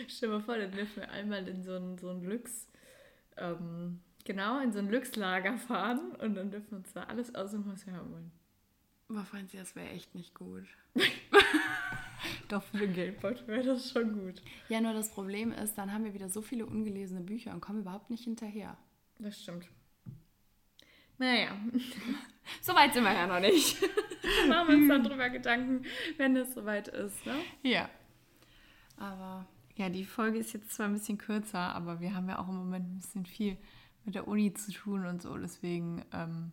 Stell 0.08 0.30
dir 0.30 0.36
mal 0.36 0.44
vor, 0.44 0.58
dann 0.58 0.72
dürfen 0.72 0.98
wir 0.98 1.10
einmal 1.12 1.48
in 1.48 1.64
so 1.64 1.76
ein, 1.76 1.98
so 1.98 2.10
ein 2.10 2.24
Lux, 2.24 2.68
ähm, 3.38 4.00
genau, 4.26 4.60
in 4.60 4.74
so 4.74 4.80
ein 4.80 4.90
Lux-Lager 4.90 5.58
fahren 5.58 6.12
und 6.16 6.36
dann 6.36 6.52
dürfen 6.52 6.72
wir 6.72 6.78
uns 6.80 6.94
da 6.94 7.04
alles 7.04 7.34
aussuchen, 7.34 7.72
was 7.72 7.86
wir 7.86 7.94
haben 7.94 8.12
wollen. 8.12 8.32
Aber 9.10 9.26
Franzi, 9.26 9.58
das 9.58 9.76
wäre 9.76 9.90
echt 9.90 10.14
nicht 10.14 10.34
gut. 10.34 10.66
Doch 12.50 12.64
für 12.64 12.78
den 12.78 12.94
Geldbeutel 12.94 13.48
wäre 13.48 13.64
das 13.64 13.92
schon 13.92 14.14
gut. 14.14 14.42
Ja, 14.70 14.82
nur 14.82 14.94
das 14.94 15.12
Problem 15.12 15.52
ist, 15.52 15.78
dann 15.78 15.94
haben 15.94 16.04
wir 16.04 16.14
wieder 16.14 16.30
so 16.30 16.42
viele 16.42 16.66
ungelesene 16.66 17.22
Bücher 17.22 17.54
und 17.54 17.62
kommen 17.62 17.82
überhaupt 17.82 18.10
nicht 18.10 18.24
hinterher. 18.24 18.78
Das 19.22 19.40
stimmt. 19.40 19.70
Naja. 21.18 21.56
so 22.62 22.74
weit 22.74 22.94
sind 22.94 23.04
wir 23.04 23.14
ja 23.14 23.28
noch 23.28 23.40
nicht. 23.40 23.80
Machen 24.48 24.68
wir 24.68 24.76
uns 24.76 24.88
dann 24.88 25.04
drüber 25.04 25.30
Gedanken, 25.30 25.86
wenn 26.18 26.36
es 26.36 26.56
soweit 26.56 26.88
ist, 26.88 27.26
ne? 27.26 27.36
Ja. 27.62 27.90
Aber. 28.98 29.48
Ja, 29.76 29.90
die 29.90 30.06
Folge 30.06 30.40
ist 30.40 30.54
jetzt 30.54 30.72
zwar 30.72 30.88
ein 30.88 30.94
bisschen 30.94 31.18
kürzer, 31.18 31.60
aber 31.60 32.02
wir 32.02 32.14
haben 32.14 32.28
ja 32.28 32.40
auch 32.40 32.50
im 32.50 32.58
Moment 32.58 32.88
ein 32.88 32.98
bisschen 32.98 33.26
viel 33.26 33.58
mit 34.04 34.16
der 34.16 34.28
Uni 34.28 34.54
zu 34.54 34.72
tun 34.72 35.06
und 35.06 35.22
so. 35.22 35.38
Deswegen 35.38 36.04
ähm, 36.12 36.52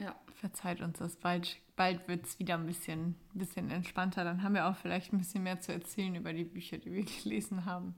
ja. 0.00 0.14
verzeiht 0.34 0.80
uns 0.80 0.98
das. 0.98 1.16
Bald, 1.16 1.58
bald 1.76 2.08
wird 2.08 2.26
es 2.26 2.38
wieder 2.38 2.54
ein 2.54 2.66
bisschen, 2.66 3.14
bisschen 3.34 3.70
entspannter. 3.70 4.24
Dann 4.24 4.42
haben 4.42 4.54
wir 4.54 4.66
auch 4.66 4.76
vielleicht 4.76 5.12
ein 5.12 5.18
bisschen 5.18 5.42
mehr 5.42 5.60
zu 5.60 5.72
erzählen 5.72 6.14
über 6.14 6.32
die 6.32 6.44
Bücher, 6.44 6.78
die 6.78 6.92
wir 6.92 7.04
gelesen 7.22 7.66
haben. 7.66 7.94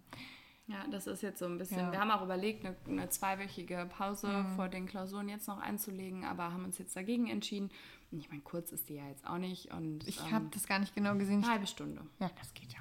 Ja, 0.72 0.87
das 0.90 1.06
ist 1.06 1.22
jetzt 1.22 1.38
so 1.38 1.44
ein 1.44 1.58
bisschen. 1.58 1.78
Ja. 1.78 1.92
Wir 1.92 2.00
haben 2.00 2.11
auch 2.11 2.22
überlegt, 2.22 2.64
eine, 2.64 2.74
eine 2.88 3.11
zweiwöchige 3.11 3.87
Pause 3.96 4.28
mhm. 4.28 4.56
vor 4.56 4.68
den 4.68 4.87
Klausuren 4.87 5.28
jetzt 5.28 5.46
noch 5.46 5.58
einzulegen, 5.58 6.24
aber 6.24 6.44
haben 6.44 6.64
uns 6.64 6.78
jetzt 6.78 6.96
dagegen 6.96 7.28
entschieden. 7.28 7.70
Und 8.11 8.20
ich 8.20 8.30
meine, 8.30 8.40
kurz 8.40 8.72
ist 8.72 8.88
die 8.88 8.94
ja 8.94 9.06
jetzt 9.08 9.26
auch 9.26 9.38
nicht. 9.38 9.72
Und, 9.72 10.06
ich 10.08 10.18
ähm, 10.20 10.32
habe 10.32 10.46
das 10.50 10.66
gar 10.66 10.78
nicht 10.78 10.94
genau 10.94 11.14
gesehen. 11.16 11.42
Eine 11.42 11.52
halbe 11.52 11.66
Stunde. 11.66 12.00
Ja, 12.20 12.30
das 12.38 12.54
geht 12.54 12.72
ja. 12.72 12.80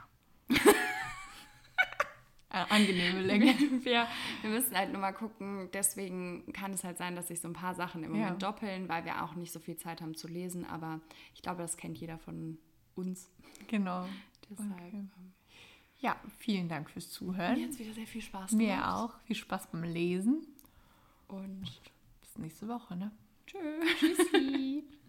Angenehme 2.69 3.21
Länge. 3.21 3.53
Wir, 3.83 4.07
wir 4.41 4.49
müssen 4.49 4.75
halt 4.75 4.91
nur 4.91 4.99
mal 4.99 5.13
gucken. 5.13 5.69
Deswegen 5.73 6.51
kann 6.51 6.73
es 6.73 6.83
halt 6.83 6.97
sein, 6.97 7.15
dass 7.15 7.29
sich 7.29 7.39
so 7.39 7.47
ein 7.47 7.53
paar 7.53 7.75
Sachen 7.75 8.03
im 8.03 8.11
Moment 8.11 8.41
ja. 8.41 8.51
doppeln, 8.51 8.89
weil 8.89 9.05
wir 9.05 9.23
auch 9.23 9.35
nicht 9.35 9.53
so 9.53 9.59
viel 9.59 9.77
Zeit 9.77 10.01
haben 10.01 10.15
zu 10.15 10.27
lesen. 10.27 10.65
Aber 10.65 10.99
ich 11.33 11.41
glaube, 11.41 11.61
das 11.61 11.77
kennt 11.77 11.97
jeder 11.97 12.17
von 12.17 12.57
uns. 12.95 13.29
Genau. 13.67 14.05
Deshalb. 14.49 14.69
Okay. 14.69 15.05
Ja, 16.01 16.19
vielen 16.39 16.67
Dank 16.67 16.89
fürs 16.89 17.09
Zuhören. 17.11 17.55
Mir 17.55 17.65
hat 17.65 17.71
es 17.71 17.79
wieder 17.79 17.93
sehr 17.93 18.07
viel 18.07 18.21
Spaß 18.21 18.51
gemacht. 18.51 18.67
Mir 18.67 18.93
auch. 18.93 19.19
Viel 19.25 19.35
Spaß 19.35 19.67
beim 19.67 19.83
Lesen. 19.83 20.47
Und 21.27 21.61
bis 22.21 22.37
nächste 22.37 22.67
Woche, 22.67 22.95
ne? 22.95 23.11
Tschüss. 23.45 23.99
Tschüssi. 23.99 24.83